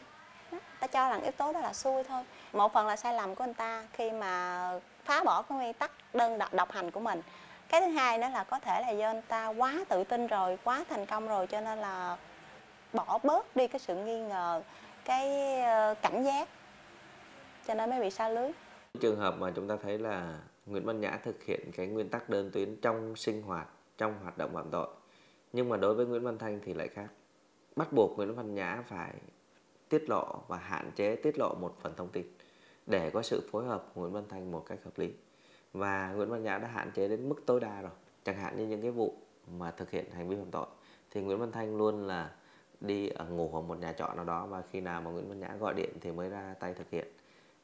[0.51, 2.23] Đó, ta cho rằng yếu tố đó là xui thôi.
[2.53, 4.71] Một phần là sai lầm của anh ta khi mà
[5.05, 7.21] phá bỏ cái nguyên tắc đơn độc, độc hành của mình.
[7.69, 10.57] Cái thứ hai nữa là có thể là do anh ta quá tự tin rồi
[10.63, 12.17] quá thành công rồi cho nên là
[12.93, 14.61] bỏ bớt đi cái sự nghi ngờ
[15.05, 16.49] cái ờ, cảnh giác.
[17.67, 18.51] Cho nên mới bị xa lưới
[18.97, 22.29] trường hợp mà chúng ta thấy là Nguyễn Văn Nhã thực hiện cái nguyên tắc
[22.29, 24.87] đơn tuyến trong sinh hoạt, trong hoạt động phạm tội.
[25.53, 27.07] Nhưng mà đối với Nguyễn Văn Thanh thì lại khác.
[27.75, 29.13] Bắt buộc Nguyễn Văn Nhã phải
[29.89, 32.25] tiết lộ và hạn chế tiết lộ một phần thông tin
[32.85, 35.13] để có sự phối hợp của Nguyễn Văn Thanh một cách hợp lý.
[35.73, 37.91] Và Nguyễn Văn Nhã đã hạn chế đến mức tối đa rồi.
[38.23, 39.13] Chẳng hạn như những cái vụ
[39.57, 40.67] mà thực hiện hành vi phạm tội
[41.11, 42.31] thì Nguyễn Văn Thanh luôn là
[42.81, 45.39] đi ở ngủ ở một nhà trọ nào đó và khi nào mà Nguyễn Văn
[45.39, 47.07] Nhã gọi điện thì mới ra tay thực hiện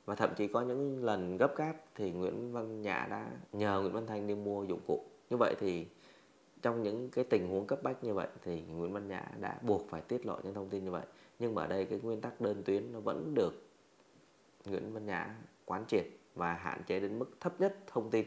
[0.05, 3.93] và thậm chí có những lần gấp gáp thì Nguyễn Văn Nhã đã nhờ Nguyễn
[3.93, 5.03] Văn Thanh đi mua dụng cụ.
[5.29, 5.87] Như vậy thì
[6.61, 9.89] trong những cái tình huống cấp bách như vậy thì Nguyễn Văn Nhã đã buộc
[9.89, 11.05] phải tiết lộ những thông tin như vậy.
[11.39, 13.67] Nhưng mà ở đây cái nguyên tắc đơn tuyến nó vẫn được
[14.65, 15.35] Nguyễn Văn Nhã
[15.65, 18.25] quán triệt và hạn chế đến mức thấp nhất thông tin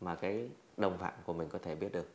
[0.00, 2.08] mà cái đồng phạm của mình có thể biết được.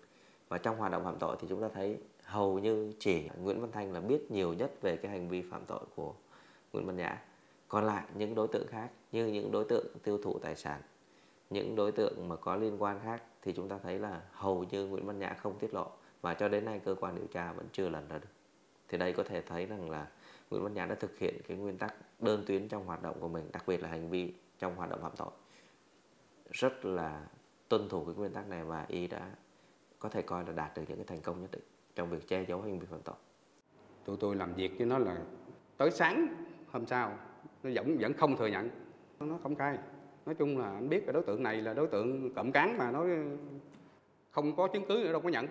[0.49, 3.71] Và trong hoạt động phạm tội thì chúng ta thấy hầu như chỉ Nguyễn Văn
[3.71, 6.13] Thanh là biết nhiều nhất về cái hành vi phạm tội của
[6.73, 7.21] Nguyễn Văn Nhã
[7.67, 10.81] còn lại, những đối tượng khác như những đối tượng tiêu thụ tài sản,
[11.49, 14.87] những đối tượng mà có liên quan khác thì chúng ta thấy là hầu như
[14.87, 17.67] Nguyễn Văn Nhã không tiết lộ và cho đến nay cơ quan điều tra vẫn
[17.71, 18.29] chưa lần ra được.
[18.87, 20.07] Thì đây có thể thấy rằng là
[20.49, 23.27] Nguyễn Văn Nhã đã thực hiện cái nguyên tắc đơn tuyến trong hoạt động của
[23.27, 25.31] mình, đặc biệt là hành vi trong hoạt động phạm tội.
[26.51, 27.27] Rất là
[27.69, 29.31] tuân thủ cái nguyên tắc này và y đã
[29.99, 31.63] có thể coi là đạt được những cái thành công nhất định
[31.95, 33.15] trong việc che giấu hành vi phạm tội.
[34.05, 35.17] Tụi tôi làm việc với nó là
[35.77, 36.27] tới sáng
[36.71, 37.17] hôm sau
[37.65, 38.69] nó vẫn vẫn không thừa nhận.
[39.19, 39.77] Nó không khai.
[40.25, 42.91] Nói chung là anh biết cái đối tượng này là đối tượng cộm cán mà
[42.91, 43.05] nó
[44.31, 45.47] không có chứng cứ nữa đâu có nhận.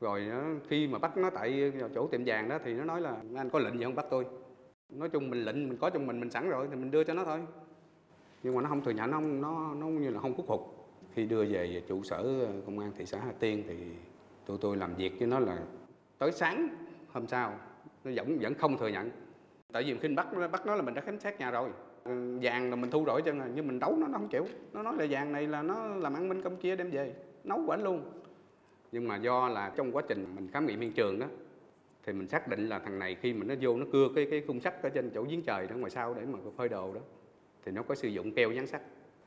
[0.00, 3.16] Rồi nó, khi mà bắt nó tại chỗ tiệm vàng đó thì nó nói là
[3.36, 3.94] anh có lệnh gì không?
[3.94, 4.26] Bắt tôi.
[4.88, 7.14] Nói chung mình lệnh mình có trong mình mình sẵn rồi thì mình đưa cho
[7.14, 7.40] nó thôi.
[8.42, 10.88] Nhưng mà nó không thừa nhận nó nó nó như là không khuất phục.
[11.14, 13.76] Khi đưa về trụ sở công an thị xã Hà Tiên thì
[14.46, 15.58] tụi tôi làm việc với nó là
[16.18, 16.68] tới sáng
[17.12, 17.58] hôm sau
[18.04, 19.10] nó vẫn vẫn không thừa nhận
[19.74, 21.70] tại vì khi bắt bắt nó là mình đã khám xét nhà rồi.
[22.04, 24.46] Ừ, vàng là mình thu rồi chân rồi, nhưng mình đấu nó nó không chịu.
[24.72, 27.76] Nó nói là vàng này là nó làm ăn bên campuchia đem về, nấu của
[27.76, 28.12] luôn.
[28.92, 31.26] Nhưng mà do là trong quá trình mình khám nghiệm hiện trường đó,
[32.06, 34.44] thì mình xác định là thằng này khi mà nó vô nó cưa cái cái
[34.46, 37.00] khung sắt ở trên chỗ giếng trời đó, ngoài sau để mà phơi đồ đó,
[37.64, 38.80] thì nó có sử dụng keo dán sắt.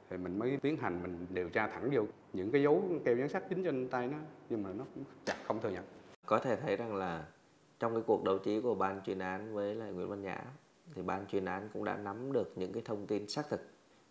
[0.10, 2.01] Thì mình mới tiến hành mình điều tra thẳng vô
[2.33, 4.17] những cái dấu keo dán sắt dính trên tay nó,
[4.49, 5.83] nhưng mà nó cũng chặt, không thừa nhận.
[6.25, 7.25] Có thể thấy rằng là
[7.80, 10.44] trong cái cuộc đấu trí của ban chuyên án với lại Nguyễn Văn Nhã,
[10.96, 13.62] thì ban chuyên án cũng đã nắm được những cái thông tin xác thực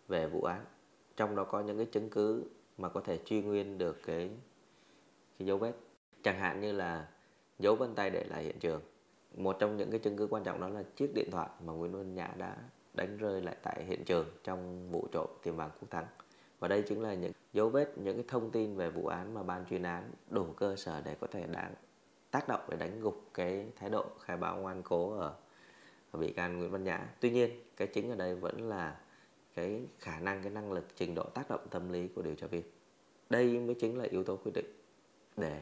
[0.07, 0.65] về vụ án.
[1.15, 2.43] Trong đó có những cái chứng cứ
[2.77, 4.29] mà có thể truy nguyên được cái
[5.39, 5.73] cái dấu vết.
[6.23, 7.07] Chẳng hạn như là
[7.59, 8.81] dấu vân tay để lại hiện trường.
[9.35, 11.91] Một trong những cái chứng cứ quan trọng đó là chiếc điện thoại mà Nguyễn
[11.91, 12.57] Văn Nhã đã
[12.93, 16.05] đánh rơi lại tại hiện trường trong vụ trộm tiệm vàng Quốc Thắng.
[16.59, 19.43] Và đây chính là những dấu vết, những cái thông tin về vụ án mà
[19.43, 21.73] ban chuyên án đủ cơ sở để có thể đáng
[22.37, 25.35] tác động để đánh gục cái thái độ khai báo ngoan cố ở
[26.13, 27.09] bị can Nguyễn Văn Nhã.
[27.19, 28.99] Tuy nhiên, cái chính ở đây vẫn là
[29.55, 32.47] cái khả năng, cái năng lực, trình độ tác động tâm lý của điều tra
[32.47, 32.63] viên.
[33.29, 34.65] Đây mới chính là yếu tố quyết định.
[35.37, 35.61] để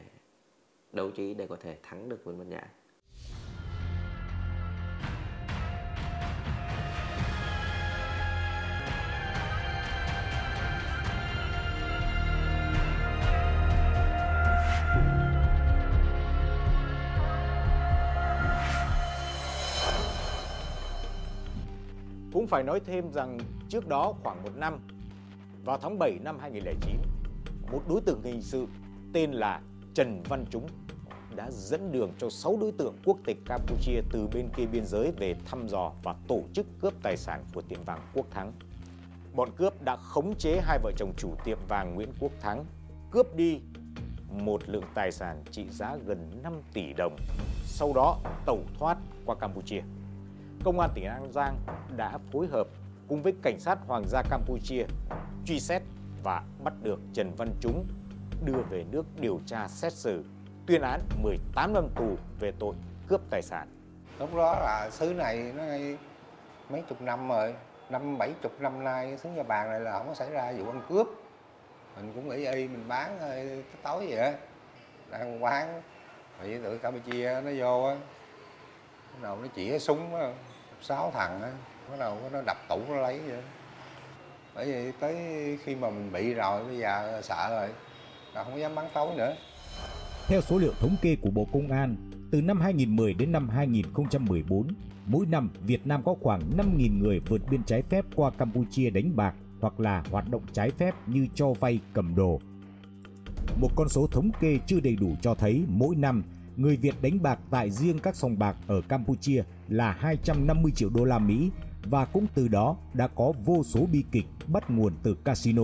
[0.92, 2.72] đấu trí để có thể thắng được Nguyễn Văn Nhã.
[22.46, 24.78] Cũng phải nói thêm rằng trước đó khoảng một năm,
[25.64, 26.96] vào tháng 7 năm 2009,
[27.72, 28.66] một đối tượng hình sự
[29.12, 29.60] tên là
[29.94, 30.66] Trần Văn Trúng
[31.36, 35.12] đã dẫn đường cho 6 đối tượng quốc tịch Campuchia từ bên kia biên giới
[35.18, 38.52] về thăm dò và tổ chức cướp tài sản của tiệm vàng Quốc Thắng.
[39.34, 42.64] Bọn cướp đã khống chế hai vợ chồng chủ tiệm vàng Nguyễn Quốc Thắng,
[43.10, 43.60] cướp đi
[44.30, 47.16] một lượng tài sản trị giá gần 5 tỷ đồng,
[47.64, 49.82] sau đó tẩu thoát qua Campuchia.
[50.66, 51.56] Công an tỉnh An Giang
[51.96, 52.66] đã phối hợp
[53.08, 54.84] cùng với cảnh sát Hoàng gia Campuchia
[55.44, 55.82] truy xét
[56.22, 57.86] và bắt được Trần Văn Trúng
[58.44, 60.24] đưa về nước điều tra xét xử,
[60.66, 62.74] tuyên án 18 năm tù về tội
[63.08, 63.68] cướp tài sản.
[64.18, 65.62] lúc đó là xứ này nó
[66.70, 67.54] mấy chục năm rồi
[67.90, 70.70] năm bảy chục năm nay xứ nhà bàn này là không có xảy ra vụ
[70.70, 71.06] ăn cướp.
[71.96, 73.36] Mình cũng nghĩ y mình bán ờ,
[73.82, 74.32] tối vậy á.
[75.10, 75.82] Đang quán
[76.42, 77.96] thì tụi campuchia nó vô á
[79.22, 80.32] đầu nó chỉ súng á
[80.88, 81.52] sáu thằng á
[81.90, 83.42] bắt đầu nó đập tủ nó lấy vậy
[84.54, 85.14] bởi vì tới
[85.64, 87.68] khi mà mình bị rồi bây giờ sợ rồi
[88.34, 89.36] là không dám bắn tối nữa
[90.26, 91.96] Theo số liệu thống kê của Bộ Công an,
[92.30, 94.68] từ năm 2010 đến năm 2014,
[95.06, 99.16] mỗi năm Việt Nam có khoảng 5.000 người vượt biên trái phép qua Campuchia đánh
[99.16, 102.40] bạc hoặc là hoạt động trái phép như cho vay cầm đồ.
[103.60, 106.22] Một con số thống kê chưa đầy đủ cho thấy mỗi năm
[106.56, 111.04] người Việt đánh bạc tại riêng các sòng bạc ở Campuchia là 250 triệu đô
[111.04, 111.50] la Mỹ
[111.84, 115.62] và cũng từ đó đã có vô số bi kịch bắt nguồn từ casino.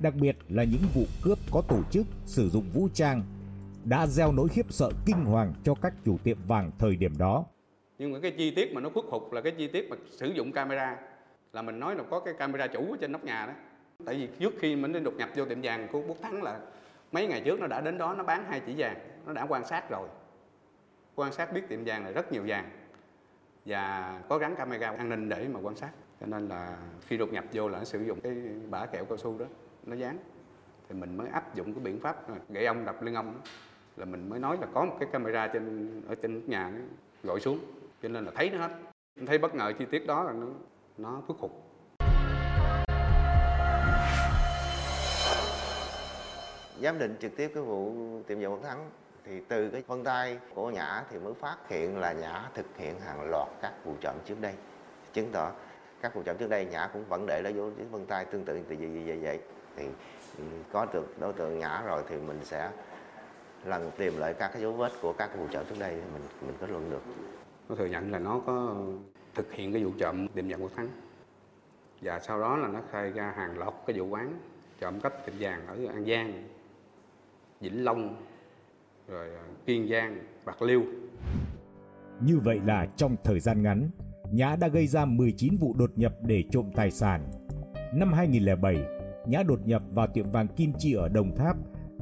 [0.00, 3.22] Đặc biệt là những vụ cướp có tổ chức sử dụng vũ trang
[3.84, 7.44] đã gieo nỗi khiếp sợ kinh hoàng cho các chủ tiệm vàng thời điểm đó.
[7.98, 10.26] nhưng mà cái chi tiết mà nó khuất phục là cái chi tiết mà sử
[10.26, 10.96] dụng camera
[11.52, 13.52] là mình nói là có cái camera chủ ở trên nóc nhà đó
[14.06, 16.60] tại vì trước khi mình đi đột nhập vô tiệm vàng của Quốc Thắng là
[17.12, 18.96] mấy ngày trước nó đã đến đó, nó bán hai chỉ vàng
[19.30, 20.08] nó đã quan sát rồi.
[21.14, 22.70] Quan sát biết tiệm vàng là rất nhiều vàng
[23.64, 25.90] và có gắn camera an ninh để mà quan sát.
[26.20, 28.34] Cho nên là khi đột nhập vô là nó sử dụng cái
[28.70, 29.46] bả kẹo cao su đó,
[29.86, 30.18] nó dán.
[30.88, 32.16] Thì mình mới áp dụng cái biện pháp
[32.48, 33.40] gậy ông đập lưng ông đó.
[33.96, 36.80] là mình mới nói là có một cái camera trên, ở trên nhà nó
[37.22, 37.58] gọi xuống.
[38.02, 38.70] Cho nên là thấy nó hết.
[39.26, 40.46] Thấy bất ngờ chi tiết đó là nó
[40.98, 41.66] nó thuyết phục.
[46.82, 47.94] Giám định trực tiếp cái vụ
[48.26, 48.90] tiệm vàng Quảng Thắng
[49.24, 53.00] thì từ cái vân tay của Nhã thì mới phát hiện là Nhã thực hiện
[53.00, 54.54] hàng loạt các vụ trộm trước đây.
[55.12, 55.52] Chứng tỏ
[56.00, 58.56] các vụ trộm trước đây Nhã cũng vẫn để lại dấu vân tay tương tự
[58.56, 59.38] như vậy, vậy, vậy.
[59.76, 59.84] thì
[60.38, 62.70] ừ, có được đối tượng Nhã rồi thì mình sẽ
[63.64, 66.22] lần tìm lại các cái dấu vết của các vụ trộm trước đây thì mình
[66.46, 67.02] mình có luận được.
[67.68, 68.74] Nó thừa nhận là nó có
[69.34, 70.88] thực hiện cái vụ trộm tiệm vàng của Thắng
[72.00, 74.38] và sau đó là nó khai ra hàng loạt cái vụ án
[74.80, 76.44] trộm cắp tiệm vàng ở An Giang
[77.60, 78.16] Vĩnh Long
[79.10, 80.82] rồi à, Kiên Giang Bạc Liêu
[82.20, 83.90] Như vậy là trong thời gian ngắn,
[84.32, 87.30] Nhã đã gây ra 19 vụ đột nhập để trộm tài sản.
[87.94, 88.76] Năm 2007,
[89.26, 91.56] Nhã đột nhập vào tiệm vàng Kim Chi ở Đồng Tháp,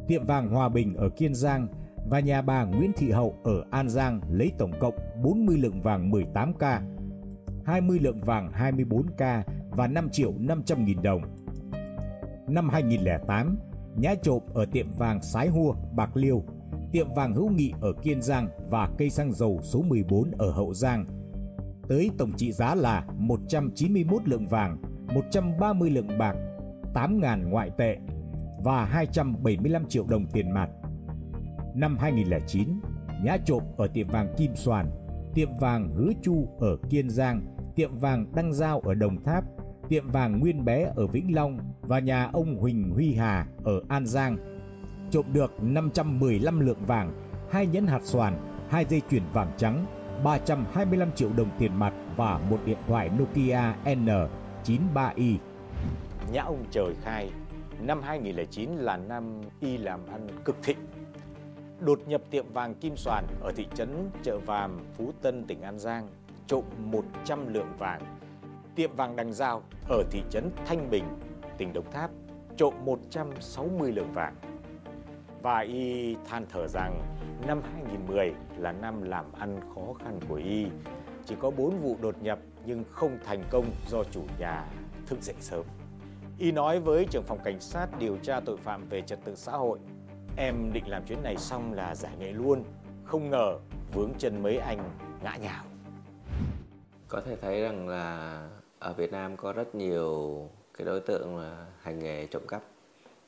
[0.09, 1.69] tiệm vàng Hòa Bình ở Kiên Giang
[2.11, 6.11] và nhà bà Nguyễn Thị Hậu ở An Giang lấy tổng cộng 40 lượng vàng
[6.11, 6.81] 18K,
[7.65, 11.23] 20 lượng vàng 24K và 5 triệu 500 nghìn đồng.
[12.49, 13.59] Năm 2008,
[13.97, 16.45] Nhã trộm ở tiệm vàng Sái Hua, Bạc Liêu,
[16.93, 20.75] tiệm vàng Hữu Nghị ở Kiên Giang và cây xăng dầu số 14 ở Hậu
[20.75, 21.07] Giang.
[21.89, 24.77] Tới tổng trị giá là 191 lượng vàng,
[25.15, 26.37] 130 lượng bạc,
[26.95, 27.97] 8.000 ngoại tệ
[28.65, 30.69] và 275 triệu đồng tiền mặt.
[31.75, 32.69] Năm 2009,
[33.23, 34.91] Nhã trộm ở tiệm vàng Kim Soàn,
[35.35, 37.41] tiệm vàng Hứa Chu ở Kiên Giang,
[37.75, 39.45] tiệm vàng Đăng Giao ở Đồng Tháp,
[39.89, 44.07] tiệm vàng Nguyên Bé ở Vĩnh Long và nhà ông Huỳnh Huy Hà ở An
[44.07, 44.58] Giang.
[45.11, 47.13] Trộm được 515 lượng vàng,
[47.51, 48.35] hai nhẫn hạt xoàn,
[48.69, 49.87] hai dây chuyền vàng trắng,
[50.25, 55.37] 325 triệu đồng tiền mặt và một điện thoại Nokia N93i.
[56.33, 57.31] Nhã ông trời khai,
[57.81, 60.79] năm 2009 là năm y làm ăn cực thịnh.
[61.81, 65.79] Đột nhập tiệm vàng Kim Soàn ở thị trấn Chợ Vàm, Phú Tân, tỉnh An
[65.79, 66.09] Giang,
[66.47, 68.03] trộm 100 lượng vàng.
[68.75, 71.05] Tiệm vàng Đằng Giao ở thị trấn Thanh Bình,
[71.59, 72.11] tỉnh Đồng Tháp,
[72.57, 74.35] trộm 160 lượng vàng.
[75.43, 77.03] Và y than thở rằng
[77.47, 80.67] năm 2010 là năm làm ăn khó khăn của y.
[81.27, 84.65] Chỉ có 4 vụ đột nhập nhưng không thành công do chủ nhà
[85.07, 85.65] thức dậy sớm.
[86.39, 89.53] Y nói với trưởng phòng cảnh sát điều tra tội phạm về trật tự xã
[89.53, 89.79] hội
[90.41, 92.65] Em định làm chuyến này xong là giải nghệ luôn,
[93.05, 93.59] không ngờ
[93.93, 94.91] vướng chân mấy anh
[95.23, 95.65] ngã nhào.
[97.09, 98.49] Có thể thấy rằng là
[98.79, 100.43] ở Việt Nam có rất nhiều
[100.79, 102.63] cái đối tượng là hành nghề trộm cắp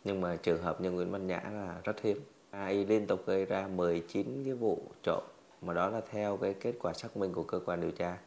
[0.04, 2.20] nhưng mà trường hợp như Nguyễn Văn Nhã là rất hiếm.
[2.50, 5.22] Ai liên tục gây ra 19 cái vụ trộm,
[5.62, 8.18] mà đó là theo cái kết quả xác minh của cơ quan điều tra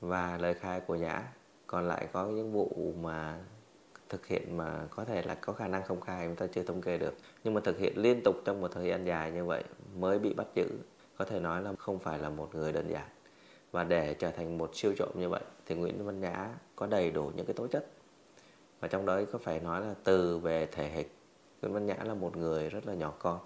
[0.00, 1.22] và lời khai của Nhã.
[1.66, 3.38] Còn lại có những vụ mà
[4.08, 6.82] thực hiện mà có thể là có khả năng không khai, chúng ta chưa thống
[6.82, 9.64] kê được nhưng mà thực hiện liên tục trong một thời gian dài như vậy,
[9.96, 10.68] mới bị bắt giữ,
[11.16, 13.08] có thể nói là không phải là một người đơn giản
[13.72, 17.10] và để trở thành một siêu trộm như vậy, thì Nguyễn Văn Nhã có đầy
[17.10, 17.86] đủ những cái tố chất
[18.80, 21.06] và trong đó có phải nói là từ về thể hình.
[21.62, 23.38] Nguyễn Văn Nhã là một người rất là nhỏ con,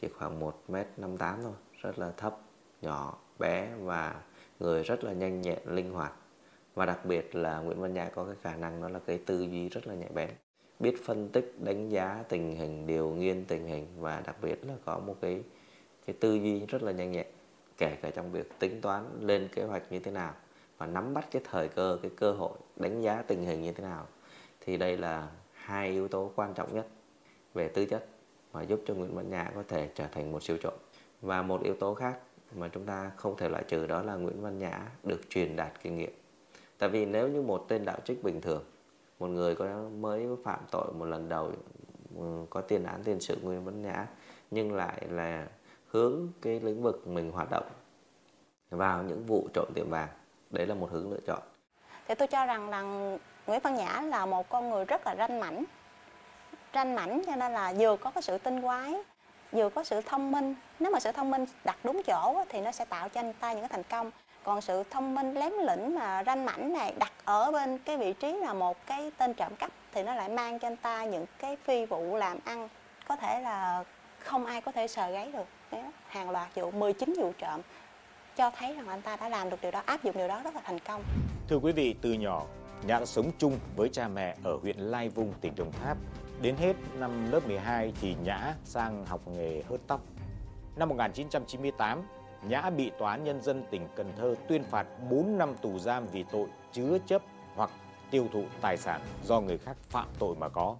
[0.00, 2.38] chỉ khoảng 1m58 thôi, rất là thấp,
[2.82, 4.22] nhỏ, bé và
[4.60, 6.12] người rất là nhanh nhẹn, linh hoạt.
[6.74, 9.40] Và đặc biệt là Nguyễn Văn Nhã có cái khả năng đó là cái tư
[9.40, 10.30] duy rất là nhạy bén,
[10.80, 14.74] biết phân tích, đánh giá tình hình, điều nghiên tình hình và đặc biệt là
[14.84, 15.42] có một cái
[16.06, 17.26] cái tư duy rất là nhanh nhẹn,
[17.78, 20.34] kể cả trong việc tính toán lên kế hoạch như thế nào
[20.78, 23.84] và nắm bắt cái thời cơ, cái cơ hội, đánh giá tình hình như thế
[23.84, 24.06] nào
[24.66, 26.86] thì đây là hai yếu tố quan trọng nhất
[27.54, 28.06] về tư chất
[28.52, 30.74] mà giúp cho Nguyễn Văn Nhã có thể trở thành một siêu trộm.
[31.22, 32.18] Và một yếu tố khác
[32.54, 35.72] mà chúng ta không thể loại trừ đó là Nguyễn Văn Nhã được truyền đạt
[35.82, 36.12] kinh nghiệm.
[36.78, 38.64] Tại vì nếu như một tên đạo trích bình thường,
[39.18, 41.52] một người có mới phạm tội một lần đầu
[42.16, 44.06] ừ, có tiền án tiền sự Nguyễn Văn Nhã,
[44.50, 45.48] nhưng lại là
[45.86, 47.66] hướng cái lĩnh vực mình hoạt động
[48.70, 50.08] vào những vụ trộm tiệm vàng,
[50.50, 51.42] đấy là một hướng lựa chọn.
[52.06, 52.82] Thế tôi cho rằng là
[53.46, 55.64] Nguyễn Văn Nhã là một con người rất là ranh mảnh.
[56.74, 58.94] Ranh mảnh cho nên là vừa có cái sự tinh quái,
[59.52, 60.54] vừa có sự thông minh.
[60.80, 63.52] Nếu mà sự thông minh đặt đúng chỗ thì nó sẽ tạo cho anh ta
[63.52, 64.10] những cái thành công.
[64.44, 68.12] Còn sự thông minh lém lĩnh mà ranh mảnh này đặt ở bên cái vị
[68.12, 71.26] trí là một cái tên trộm cắp thì nó lại mang cho anh ta những
[71.38, 72.68] cái phi vụ làm ăn
[73.08, 73.84] có thể là
[74.18, 75.46] không ai có thể sờ gáy được.
[76.06, 77.60] Hàng loạt vụ 19 vụ trộm
[78.36, 80.54] cho thấy rằng anh ta đã làm được điều đó, áp dụng điều đó rất
[80.54, 81.02] là thành công.
[81.48, 82.42] Thưa quý vị, từ nhỏ
[82.86, 85.98] Nhã đã sống chung với cha mẹ ở huyện Lai Vung, tỉnh Đồng Tháp.
[86.40, 90.00] Đến hết năm lớp 12 thì Nhã sang học nghề hớt tóc.
[90.76, 92.02] Năm 1998,
[92.48, 96.06] Nhã bị Tòa án Nhân dân tỉnh Cần Thơ tuyên phạt 4 năm tù giam
[96.06, 97.22] vì tội chứa chấp
[97.54, 97.70] hoặc
[98.10, 100.76] tiêu thụ tài sản do người khác phạm tội mà có.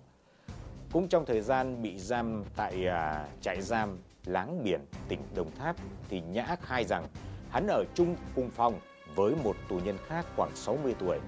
[0.92, 5.76] Cũng trong thời gian bị giam tại à, trại giam Láng Biển, tỉnh Đồng Tháp,
[6.08, 7.06] thì Nhã khai rằng
[7.50, 8.80] hắn ở chung cùng phòng
[9.14, 11.18] với một tù nhân khác khoảng 60 tuổi.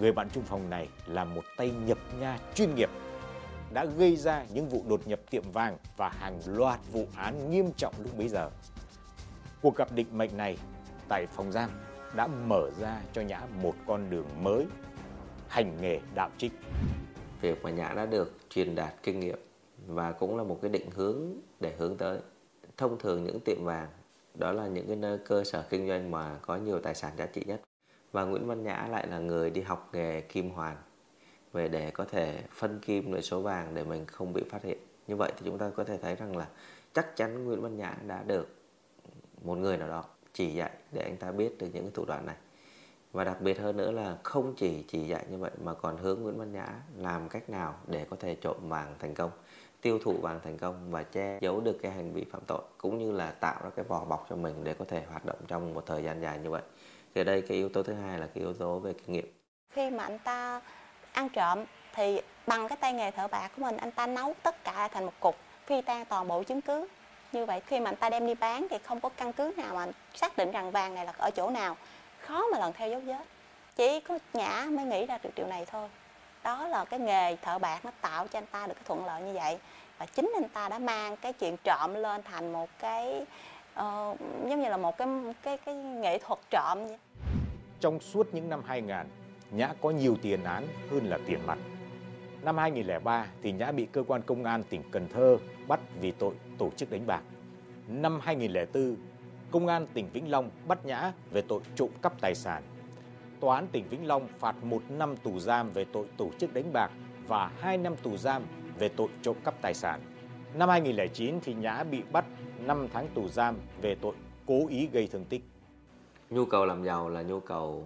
[0.00, 2.90] Người bạn chung phòng này là một tay nhập nha chuyên nghiệp
[3.72, 7.72] đã gây ra những vụ đột nhập tiệm vàng và hàng loạt vụ án nghiêm
[7.76, 8.50] trọng lúc bấy giờ.
[9.62, 10.58] Cuộc gặp định mệnh này
[11.08, 11.70] tại phòng giam
[12.16, 14.66] đã mở ra cho Nhã một con đường mới,
[15.48, 16.52] hành nghề đạo trích.
[17.40, 19.38] Việc mà Nhã đã được truyền đạt kinh nghiệm
[19.86, 21.16] và cũng là một cái định hướng
[21.60, 22.18] để hướng tới.
[22.76, 23.88] Thông thường những tiệm vàng
[24.34, 27.26] đó là những cái nơi cơ sở kinh doanh mà có nhiều tài sản giá
[27.26, 27.60] trị nhất.
[28.12, 30.76] Và Nguyễn Văn Nhã lại là người đi học nghề kim hoàn.
[31.52, 34.78] Về để có thể phân kim lại số vàng để mình không bị phát hiện.
[35.06, 36.48] Như vậy thì chúng ta có thể thấy rằng là
[36.92, 38.48] chắc chắn Nguyễn Văn Nhã đã được
[39.42, 42.26] một người nào đó chỉ dạy để anh ta biết được những cái thủ đoạn
[42.26, 42.36] này.
[43.12, 46.22] Và đặc biệt hơn nữa là không chỉ chỉ dạy như vậy mà còn hướng
[46.22, 49.30] Nguyễn Văn Nhã làm cách nào để có thể trộm vàng thành công,
[49.80, 52.98] tiêu thụ vàng thành công và che giấu được cái hành vi phạm tội, cũng
[52.98, 55.74] như là tạo ra cái vỏ bọc cho mình để có thể hoạt động trong
[55.74, 56.62] một thời gian dài như vậy
[57.14, 59.34] thì ở đây, cái yếu tố thứ hai là cái yếu tố về kinh nghiệm.
[59.70, 60.60] Khi mà anh ta
[61.12, 64.64] ăn trộm, thì bằng cái tay nghề thợ bạc của mình, anh ta nấu tất
[64.64, 65.36] cả thành một cục,
[65.66, 66.88] phi tan toàn bộ chứng cứ.
[67.32, 69.74] Như vậy, khi mà anh ta đem đi bán thì không có căn cứ nào
[69.74, 71.76] mà xác định rằng vàng này là ở chỗ nào.
[72.20, 73.24] Khó mà lần theo dấu vết.
[73.76, 75.88] Chỉ có nhã mới nghĩ ra được điều này thôi.
[76.42, 79.22] Đó là cái nghề thợ bạc nó tạo cho anh ta được cái thuận lợi
[79.22, 79.58] như vậy.
[79.98, 83.26] Và chính anh ta đã mang cái chuyện trộm lên thành một cái
[83.74, 85.08] uh, giống như là một cái
[85.42, 86.98] cái cái nghệ thuật trộm vậy.
[87.80, 88.96] Trong suốt những năm 2000,
[89.50, 91.58] Nhã có nhiều tiền án hơn là tiền mặt.
[92.42, 95.36] Năm 2003 thì Nhã bị cơ quan công an tỉnh Cần Thơ
[95.68, 97.22] bắt vì tội tổ chức đánh bạc.
[97.88, 98.96] Năm 2004,
[99.50, 102.62] Công an tỉnh Vĩnh Long bắt Nhã về tội trộm cắp tài sản.
[103.40, 106.72] Tòa án tỉnh Vĩnh Long phạt một năm tù giam về tội tổ chức đánh
[106.72, 106.90] bạc
[107.28, 108.42] và 2 năm tù giam
[108.78, 110.00] về tội trộm cắp tài sản.
[110.54, 112.24] Năm 2009 thì Nhã bị bắt
[112.66, 114.14] 5 tháng tù giam về tội
[114.46, 115.42] cố ý gây thương tích.
[116.30, 117.84] Nhu cầu làm giàu là nhu cầu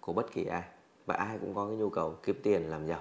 [0.00, 0.62] của bất kỳ ai,
[1.06, 3.00] và ai cũng có cái nhu cầu kiếm tiền làm giàu.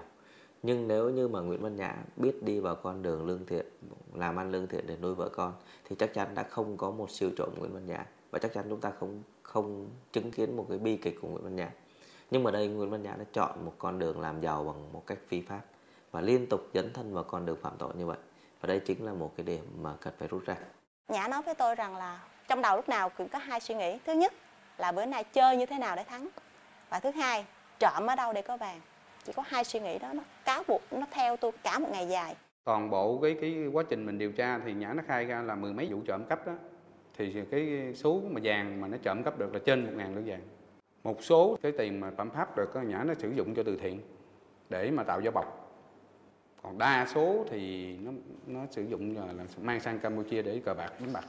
[0.63, 3.65] Nhưng nếu như mà Nguyễn Văn Nhã biết đi vào con đường lương thiện,
[4.13, 5.53] làm ăn lương thiện để nuôi vợ con,
[5.85, 8.65] thì chắc chắn đã không có một siêu trộm Nguyễn Văn Nhã, và chắc chắn
[8.69, 11.71] chúng ta không không chứng kiến một cái bi kịch của Nguyễn Văn Nhã.
[12.31, 15.07] Nhưng mà đây, Nguyễn Văn Nhã đã chọn một con đường làm giàu bằng một
[15.07, 15.61] cách phi pháp,
[16.11, 18.17] và liên tục dấn thân vào con đường phạm tội như vậy.
[18.61, 20.57] Và đây chính là một cái điểm mà cần phải rút ra.
[21.07, 23.97] Nhã nói với tôi rằng là trong đầu lúc nào cũng có hai suy nghĩ.
[24.05, 24.33] Thứ nhất
[24.77, 26.27] là bữa nay chơi như thế nào để thắng.
[26.89, 27.45] Và thứ hai,
[27.79, 28.81] trộm ở đâu để có vàng.
[29.23, 32.07] Chỉ có hai suy nghĩ đó nó cáo buộc nó theo tôi cả một ngày
[32.07, 32.35] dài.
[32.65, 35.55] toàn bộ cái cái quá trình mình điều tra thì nhã nó khai ra là
[35.55, 36.53] mười mấy vụ trộm cắp đó
[37.17, 40.23] thì cái số mà vàng mà nó trộm cắp được là trên một ngàn lượng
[40.25, 40.41] vàng
[41.03, 44.01] một số cái tiền mà phạm pháp được nhã nó sử dụng cho từ thiện
[44.69, 45.64] để mà tạo vỏ bọc
[46.65, 48.11] còn đa số thì nó
[48.47, 51.25] nó sử dụng là, là mang sang campuchia để cờ bạc đánh bạc.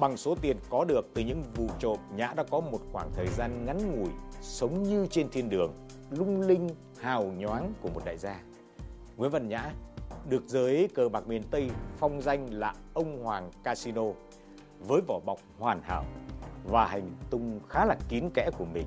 [0.00, 3.26] Bằng số tiền có được từ những vụ trộm, Nhã đã có một khoảng thời
[3.26, 5.72] gian ngắn ngủi sống như trên thiên đường,
[6.10, 6.68] lung linh,
[7.00, 8.40] hào nhoáng của một đại gia.
[9.16, 9.70] Nguyễn Văn Nhã
[10.28, 14.04] được giới cờ bạc miền Tây phong danh là ông Hoàng Casino
[14.78, 16.04] với vỏ bọc hoàn hảo
[16.64, 18.86] và hành tung khá là kín kẽ của mình.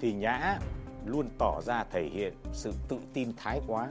[0.00, 0.58] Thì Nhã
[1.04, 3.88] luôn tỏ ra thể hiện sự tự tin thái quá,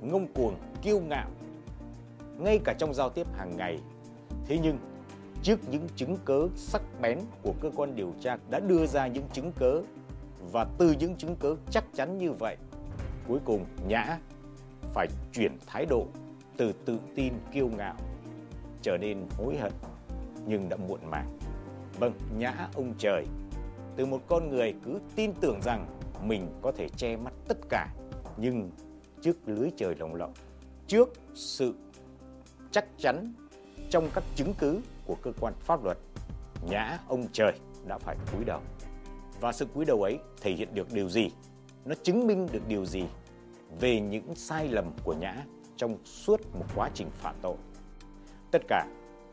[0.00, 1.28] ngông cuồng, kiêu ngạo
[2.38, 3.78] ngay cả trong giao tiếp hàng ngày.
[4.46, 4.78] Thế nhưng
[5.42, 9.24] trước những chứng cớ sắc bén của cơ quan điều tra đã đưa ra những
[9.32, 9.82] chứng cớ
[10.52, 12.56] và từ những chứng cớ chắc chắn như vậy
[13.28, 14.18] cuối cùng nhã
[14.94, 16.06] phải chuyển thái độ
[16.56, 17.94] từ tự tin kiêu ngạo
[18.82, 19.72] trở nên hối hận
[20.46, 21.38] nhưng đã muộn màng
[21.98, 23.26] vâng nhã ông trời
[23.96, 25.86] từ một con người cứ tin tưởng rằng
[26.22, 27.88] mình có thể che mắt tất cả
[28.36, 28.70] nhưng
[29.24, 30.32] trước lưới trời lồng lộng,
[30.86, 31.74] trước sự
[32.70, 33.34] chắc chắn
[33.90, 35.98] trong các chứng cứ của cơ quan pháp luật
[36.68, 37.52] nhã ông trời
[37.86, 38.60] đã phải cúi đầu.
[39.40, 41.30] Và sự cúi đầu ấy thể hiện được điều gì?
[41.84, 43.04] Nó chứng minh được điều gì
[43.80, 45.44] về những sai lầm của nhã
[45.76, 47.56] trong suốt một quá trình phạm tội?
[48.50, 48.86] Tất cả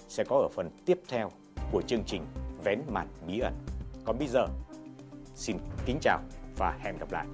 [0.07, 1.31] sẽ có ở phần tiếp theo
[1.71, 2.25] của chương trình
[2.63, 3.53] vén màn bí ẩn.
[4.05, 4.47] Còn bây giờ,
[5.35, 6.19] xin kính chào
[6.57, 7.25] và hẹn gặp lại.